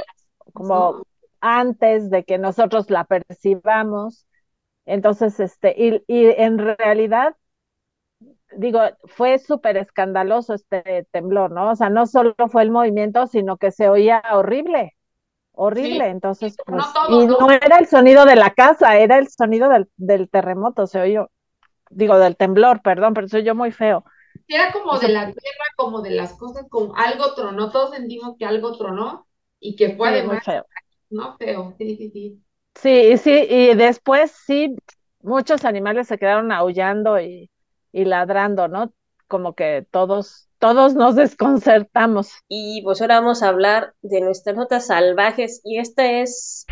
como 0.54 1.02
antes 1.40 2.08
de 2.10 2.24
que 2.24 2.38
nosotros 2.38 2.90
la 2.90 3.04
percibamos. 3.04 4.26
Entonces, 4.86 5.38
este, 5.40 5.74
y, 5.76 6.02
y 6.06 6.26
en 6.26 6.58
realidad, 6.58 7.36
digo, 8.56 8.80
fue 9.04 9.38
súper 9.38 9.76
escandaloso 9.76 10.54
este 10.54 11.06
temblor, 11.10 11.50
¿no? 11.50 11.70
O 11.70 11.76
sea, 11.76 11.90
no 11.90 12.06
solo 12.06 12.34
fue 12.50 12.62
el 12.62 12.70
movimiento, 12.70 13.26
sino 13.26 13.56
que 13.58 13.70
se 13.70 13.88
oía 13.88 14.22
horrible 14.32 14.94
horrible. 15.56 16.08
Entonces, 16.08 16.58
pues, 16.66 16.86
y 17.08 17.26
no, 17.26 17.50
era 17.50 17.78
el 17.78 17.86
sonido 17.88 18.24
de 18.24 18.36
la 18.36 18.52
casa, 18.54 18.96
era 18.98 19.18
el 19.18 19.28
sonido 19.28 19.68
del, 19.68 19.88
del 19.96 20.28
terremoto, 20.30 20.86
se 20.86 21.00
oyó, 21.00 21.30
digo, 21.90 22.18
del 22.18 22.36
temblor, 22.36 22.82
perdón, 22.82 23.14
pero 23.14 23.28
se 23.28 23.38
oyó 23.38 23.54
muy 23.54 23.72
feo. 23.72 24.04
Era 24.48 24.72
como 24.72 24.98
de 24.98 25.08
la 25.08 25.26
tierra, 25.26 25.64
como 25.76 26.02
de 26.02 26.10
las 26.10 26.34
cosas, 26.34 26.66
como 26.68 26.94
algo 26.96 27.34
tronó, 27.34 27.70
todos 27.70 27.90
sentimos 27.94 28.36
que 28.38 28.44
algo 28.44 28.76
tronó 28.76 29.26
y 29.60 29.76
que 29.76 29.96
fue 29.96 30.22
muy 30.24 30.38
feo. 30.40 30.64
No, 31.10 31.36
feo, 31.38 31.74
sí, 31.78 31.96
sí, 31.96 32.10
sí. 32.10 32.42
Sí, 32.74 33.16
sí, 33.18 33.46
y 33.48 33.74
después 33.74 34.30
sí, 34.32 34.76
muchos 35.20 35.64
animales 35.64 36.08
se 36.08 36.18
quedaron 36.18 36.52
aullando 36.52 37.18
y, 37.20 37.50
y 37.92 38.04
ladrando, 38.04 38.68
¿no? 38.68 38.92
Como 39.28 39.54
que 39.54 39.86
todos 39.90 40.45
todos 40.66 40.94
nos 40.94 41.14
desconcertamos. 41.14 42.32
Y 42.48 42.82
pues 42.82 43.00
ahora 43.00 43.20
vamos 43.20 43.42
a 43.42 43.48
hablar 43.48 43.94
de 44.02 44.20
nuestras 44.20 44.56
notas 44.56 44.88
salvajes 44.88 45.60
y 45.62 45.78
esta 45.78 46.10
es 46.10 46.66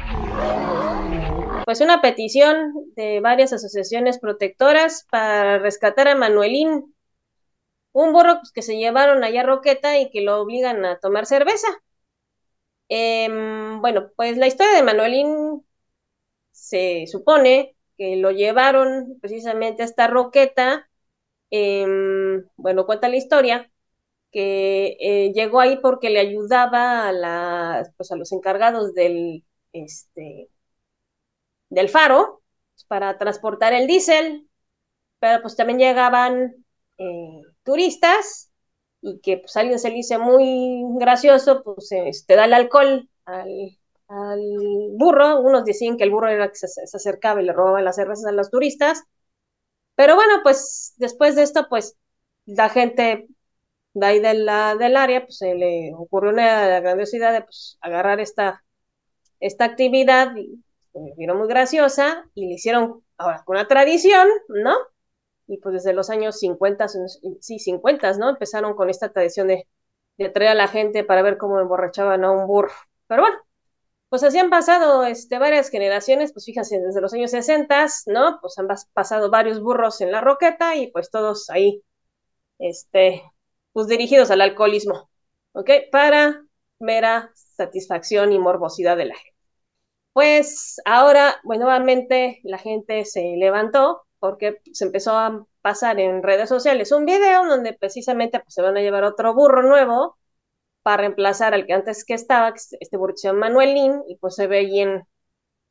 pues 1.65 1.81
una 1.81 2.03
petición 2.03 2.73
de 2.97 3.21
varias 3.21 3.53
asociaciones 3.53 4.19
protectoras 4.19 5.07
para 5.13 5.59
rescatar 5.61 6.09
a 6.09 6.17
Manuelín, 6.17 6.93
un 7.93 8.13
burro 8.13 8.41
que 8.53 8.63
se 8.63 8.77
llevaron 8.77 9.23
allá 9.23 9.43
a 9.43 9.45
Roqueta 9.45 9.97
y 10.01 10.11
que 10.11 10.23
lo 10.23 10.41
obligan 10.41 10.85
a 10.85 10.99
tomar 10.99 11.27
cerveza. 11.27 11.69
Em, 12.89 13.81
bueno, 13.81 14.11
pues 14.17 14.37
la 14.39 14.49
historia 14.49 14.75
de 14.75 14.83
Manuelín 14.83 15.65
se 16.51 17.07
supone 17.07 17.77
que 17.97 18.17
lo 18.17 18.33
llevaron 18.33 19.19
precisamente 19.21 19.83
a 19.83 19.87
esta 19.87 20.09
Roqueta. 20.09 20.89
Em, 21.51 22.45
bueno, 22.57 22.87
cuenta 22.87 23.09
la 23.09 23.17
historia 23.17 23.71
que 24.35 24.99
eh, 25.01 25.33
llegó 25.35 25.61
ahí 25.62 25.79
porque 25.83 26.11
le 26.11 26.20
ayudaba 26.20 27.09
a, 27.11 27.85
pues 27.99 28.11
los 28.18 28.33
encargados 28.33 28.94
del, 28.94 29.47
este, 29.75 30.51
faro 31.88 32.42
pues, 32.75 32.85
para 32.87 33.18
transportar 33.18 33.73
el 33.73 33.87
diésel, 33.87 34.49
pero 35.18 35.42
pues 35.42 35.57
también 35.57 35.81
llegaban 35.81 36.55
eh, 36.99 37.42
turistas 37.64 38.51
y 39.03 39.20
que 39.20 39.38
pues 39.38 39.57
alguien 39.57 39.79
se 39.79 39.90
le 39.90 39.99
hizo 39.99 40.18
muy 40.20 40.83
gracioso, 40.99 41.62
pues 41.64 41.92
este, 41.92 42.37
da 42.37 42.47
el 42.47 42.55
alcohol 42.55 43.09
al, 43.27 43.49
al 44.09 44.40
burro, 44.94 45.40
unos 45.40 45.64
decían 45.64 45.97
que 45.97 46.05
el 46.05 46.11
burro 46.11 46.29
era 46.29 46.49
que 46.51 46.57
se, 46.57 46.68
se 46.68 46.97
acercaba 46.97 47.42
y 47.42 47.47
le 47.47 47.53
robaba 47.53 47.83
las 47.83 47.97
cervezas 47.97 48.27
a 48.27 48.33
los 48.33 48.51
turistas, 48.51 49.03
pero 49.94 50.14
bueno, 50.16 50.35
pues 50.42 50.94
después 50.97 51.37
de 51.37 51.42
esto, 51.42 51.66
pues 51.68 51.97
la 52.47 52.68
gente 52.68 53.29
de 53.95 54.07
ahí 54.07 54.21
de 54.21 54.35
la, 54.35 54.77
del 54.77 54.97
área, 54.97 55.23
pues 55.25 55.39
se 55.39 55.55
le 55.55 55.93
ocurrió 55.97 56.31
una 56.33 56.81
grandiosidad 56.81 57.33
de 57.33 57.43
pues, 57.43 57.79
agarrar 57.81 58.21
esta, 58.21 58.65
esta 59.41 59.65
actividad, 59.67 60.35
y 60.37 60.63
me 60.95 61.15
vieron 61.17 61.39
muy 61.39 61.49
graciosa, 61.49 62.27
y 62.35 62.49
le 62.49 62.55
hicieron 62.55 63.05
ahora 63.19 63.43
con 63.45 63.57
una 63.57 63.69
tradición, 63.69 64.29
¿no? 64.49 64.75
Y 65.47 65.59
pues 65.59 65.75
desde 65.75 65.93
los 65.95 66.11
años 66.11 66.39
50, 66.39 66.87
sí, 67.41 67.59
50, 67.59 68.13
¿no? 68.15 68.31
Empezaron 68.31 68.75
con 68.75 68.91
esta 68.91 69.13
tradición 69.13 69.49
de, 69.49 69.69
de 70.19 70.31
traer 70.31 70.53
a 70.53 70.55
la 70.55 70.69
gente 70.69 71.05
para 71.05 71.23
ver 71.23 71.39
cómo 71.39 71.61
emborrachaban 71.61 72.25
a 72.25 72.31
un 72.33 72.47
burro. 72.47 72.73
Pero 73.07 73.23
bueno, 73.23 73.39
pues 74.09 74.23
así 74.25 74.39
han 74.39 74.51
pasado 74.51 75.05
este, 75.05 75.39
varias 75.39 75.71
generaciones, 75.71 76.33
pues 76.33 76.47
fíjense, 76.47 76.81
desde 76.81 77.01
los 77.01 77.13
años 77.15 77.33
60, 77.33 77.87
¿no? 78.07 78.39
Pues 78.41 78.59
han 78.59 78.69
pasado 78.93 79.31
varios 79.31 79.61
burros 79.61 80.01
en 80.01 80.13
la 80.13 80.21
roqueta 80.21 80.77
y 80.77 80.91
pues 80.93 81.11
todos 81.11 81.51
ahí, 81.51 81.83
este, 82.59 83.23
pues 83.75 83.89
dirigidos 83.89 84.31
al 84.31 84.41
alcoholismo, 84.41 85.11
¿ok? 85.53 85.71
Para 85.93 86.43
mera 86.79 87.33
satisfacción 87.35 88.33
y 88.33 88.39
morbosidad 88.39 88.97
de 88.97 89.07
la 89.07 89.17
gente. 89.17 89.35
Pues 90.15 90.81
ahora, 90.87 91.37
bueno, 91.45 91.65
nuevamente 91.65 92.41
la 92.45 92.59
gente 92.59 93.05
se 93.05 93.35
levantó 93.37 94.07
porque 94.21 94.61
se 94.73 94.85
empezó 94.87 95.19
a 95.19 95.47
pasar 95.61 96.01
en 96.01 96.23
redes 96.23 96.49
sociales 96.49 96.93
un 96.93 97.05
video 97.05 97.47
donde 97.47 97.75
precisamente 97.75 98.41
pues, 98.41 98.55
se 98.55 98.63
van 98.63 98.77
a 98.77 98.81
llevar 98.81 99.05
otro 99.05 99.35
burro 99.35 99.63
nuevo 99.63 100.17
para 100.83 100.99
reemplazar 100.99 101.55
al 101.55 101.67
que 101.67 101.73
antes 101.75 102.05
que 102.05 102.15
estaba, 102.15 102.55
este 102.55 102.97
burro 102.97 103.15
se 103.17 103.29
llama 103.29 103.49
Manuelín, 103.49 104.03
y 104.09 104.17
pues 104.19 104.37
se 104.37 104.47
ve 104.47 104.59
ahí 104.59 104.81
en, 104.81 105.03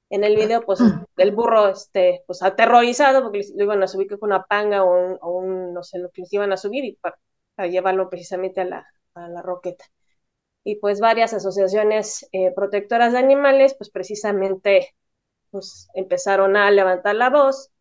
en 0.09 0.23
el 0.23 0.35
video, 0.35 0.61
pues 0.61 0.79
el 1.17 1.31
burro, 1.31 1.69
este, 1.69 2.23
pues 2.27 2.43
aterrorizado 2.43 3.23
porque 3.23 3.41
lo 3.55 3.63
iban 3.63 3.83
a 3.83 3.87
subir 3.87 4.07
con 4.07 4.19
una 4.29 4.43
panga 4.45 4.83
o 4.83 5.37
un, 5.39 5.73
no 5.73 5.83
sé, 5.83 5.99
lo 5.99 6.09
que 6.11 6.21
les 6.23 6.33
iban 6.33 6.53
a 6.53 6.57
subir 6.57 6.85
y 6.85 6.95
para 6.97 7.17
a 7.57 7.67
llevarlo 7.67 8.09
precisamente 8.09 8.61
a 8.61 8.65
la, 8.65 8.87
a 9.15 9.27
la 9.29 9.41
roqueta. 9.41 9.85
Y 10.63 10.75
pues 10.77 10.99
varias 10.99 11.33
asociaciones 11.33 12.27
eh, 12.31 12.51
protectoras 12.55 13.13
de 13.13 13.19
animales, 13.19 13.75
pues 13.75 13.89
precisamente 13.89 14.95
pues, 15.51 15.89
empezaron 15.95 16.57
a 16.57 16.71
levantar 16.71 17.15
la 17.15 17.29
voz 17.29 17.71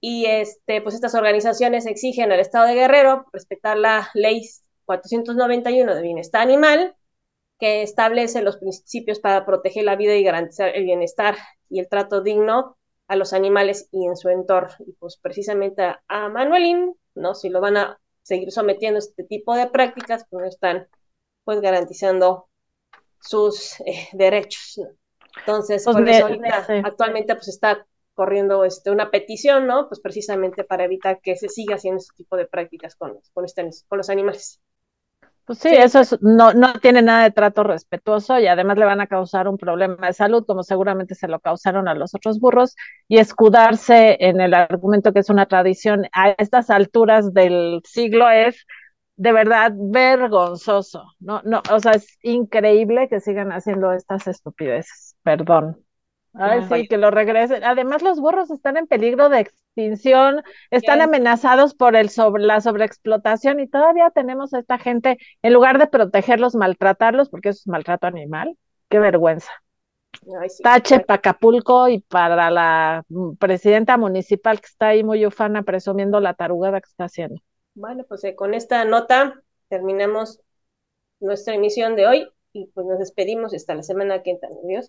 y 0.00 0.26
este, 0.26 0.82
pues 0.82 0.94
estas 0.94 1.14
organizaciones 1.14 1.86
exigen 1.86 2.30
al 2.32 2.40
Estado 2.40 2.66
de 2.66 2.74
Guerrero 2.74 3.26
respetar 3.32 3.78
la 3.78 4.10
ley 4.14 4.48
491 4.84 5.94
de 5.94 6.02
bienestar 6.02 6.42
animal, 6.42 6.94
que 7.58 7.82
establece 7.82 8.42
los 8.42 8.58
principios 8.58 9.20
para 9.20 9.46
proteger 9.46 9.84
la 9.84 9.96
vida 9.96 10.14
y 10.16 10.24
garantizar 10.24 10.70
el 10.76 10.84
bienestar 10.84 11.36
y 11.70 11.80
el 11.80 11.88
trato 11.88 12.22
digno 12.22 12.76
a 13.08 13.16
los 13.16 13.32
animales 13.32 13.88
y 13.92 14.06
en 14.06 14.16
su 14.16 14.28
entorno. 14.30 14.74
Y 14.86 14.92
pues 14.94 15.18
precisamente 15.18 15.82
a, 15.82 16.02
a 16.08 16.28
Manuelín, 16.28 16.96
¿no? 17.14 17.34
Si 17.34 17.48
lo 17.48 17.60
van 17.60 17.76
a 17.76 18.00
seguir 18.24 18.50
sometiendo 18.50 18.98
este 18.98 19.22
tipo 19.22 19.54
de 19.54 19.68
prácticas, 19.68 20.26
pues 20.28 20.42
no 20.42 20.48
están 20.48 20.88
pues 21.44 21.60
garantizando 21.60 22.48
sus 23.20 23.80
eh, 23.80 24.08
derechos. 24.12 24.80
Entonces, 25.38 25.84
pues 25.84 25.94
actualmente 26.84 27.34
pues 27.34 27.48
está 27.48 27.86
corriendo 28.14 28.64
este, 28.64 28.90
una 28.90 29.10
petición, 29.10 29.66
¿no? 29.66 29.88
Pues 29.88 30.00
precisamente 30.00 30.64
para 30.64 30.84
evitar 30.84 31.20
que 31.20 31.36
se 31.36 31.48
siga 31.48 31.76
haciendo 31.76 31.98
este 31.98 32.14
tipo 32.16 32.36
de 32.36 32.46
prácticas 32.46 32.94
con, 32.96 33.18
con, 33.32 33.44
este, 33.44 33.68
con 33.88 33.98
los 33.98 34.08
animales. 34.08 34.60
Pues 35.46 35.58
sí, 35.58 35.68
eso 35.68 36.00
no, 36.22 36.54
no 36.54 36.72
tiene 36.80 37.02
nada 37.02 37.24
de 37.24 37.30
trato 37.30 37.64
respetuoso 37.64 38.38
y 38.38 38.46
además 38.46 38.78
le 38.78 38.86
van 38.86 39.02
a 39.02 39.06
causar 39.06 39.46
un 39.46 39.58
problema 39.58 40.06
de 40.06 40.12
salud, 40.14 40.44
como 40.46 40.62
seguramente 40.62 41.14
se 41.14 41.28
lo 41.28 41.38
causaron 41.38 41.86
a 41.86 41.94
los 41.94 42.14
otros 42.14 42.40
burros, 42.40 42.74
y 43.08 43.18
escudarse 43.18 44.16
en 44.20 44.40
el 44.40 44.54
argumento 44.54 45.12
que 45.12 45.18
es 45.18 45.28
una 45.28 45.44
tradición 45.44 46.06
a 46.12 46.30
estas 46.30 46.70
alturas 46.70 47.34
del 47.34 47.82
siglo 47.84 48.30
es 48.30 48.66
de 49.16 49.32
verdad 49.32 49.72
vergonzoso. 49.74 51.04
No, 51.20 51.42
no, 51.44 51.62
o 51.70 51.78
sea, 51.78 51.92
es 51.92 52.18
increíble 52.22 53.08
que 53.08 53.20
sigan 53.20 53.52
haciendo 53.52 53.92
estas 53.92 54.26
estupideces. 54.26 55.14
Perdón. 55.22 55.84
Ay, 56.32 56.62
sí, 56.62 56.88
que 56.88 56.96
lo 56.96 57.10
regresen. 57.10 57.62
Además, 57.62 58.02
los 58.02 58.18
burros 58.18 58.50
están 58.50 58.76
en 58.76 58.86
peligro 58.86 59.28
de 59.28 59.48
extinción, 59.74 60.42
están 60.70 61.00
amenazados 61.00 61.74
por 61.74 61.96
el 61.96 62.08
sobre, 62.08 62.44
la 62.44 62.60
sobreexplotación 62.60 63.60
y 63.60 63.68
todavía 63.68 64.10
tenemos 64.10 64.54
a 64.54 64.60
esta 64.60 64.78
gente, 64.78 65.18
en 65.42 65.52
lugar 65.52 65.78
de 65.78 65.86
protegerlos, 65.86 66.54
maltratarlos, 66.54 67.28
porque 67.28 67.50
eso 67.50 67.60
es 67.60 67.66
maltrato 67.66 68.06
animal. 68.06 68.56
Qué 68.88 68.98
vergüenza. 68.98 69.50
Tache 70.62 71.00
para 71.00 71.18
Acapulco 71.18 71.88
y 71.88 72.00
para 72.00 72.50
la 72.50 73.04
presidenta 73.38 73.96
municipal 73.96 74.60
que 74.60 74.66
está 74.66 74.88
ahí 74.88 75.02
muy 75.02 75.26
ufana 75.26 75.64
presumiendo 75.64 76.20
la 76.20 76.34
tarugada 76.34 76.80
que 76.80 76.88
está 76.88 77.04
haciendo. 77.04 77.40
Bueno, 77.74 78.04
pues 78.08 78.22
eh, 78.24 78.36
con 78.36 78.54
esta 78.54 78.84
nota 78.84 79.42
terminamos 79.68 80.40
nuestra 81.18 81.54
emisión 81.54 81.96
de 81.96 82.06
hoy 82.06 82.28
y 82.52 82.66
pues 82.66 82.86
nos 82.86 83.00
despedimos 83.00 83.52
hasta 83.52 83.74
la 83.74 83.82
semana 83.82 84.22
que 84.22 84.30
entra. 84.30 84.48
Adiós. 84.64 84.88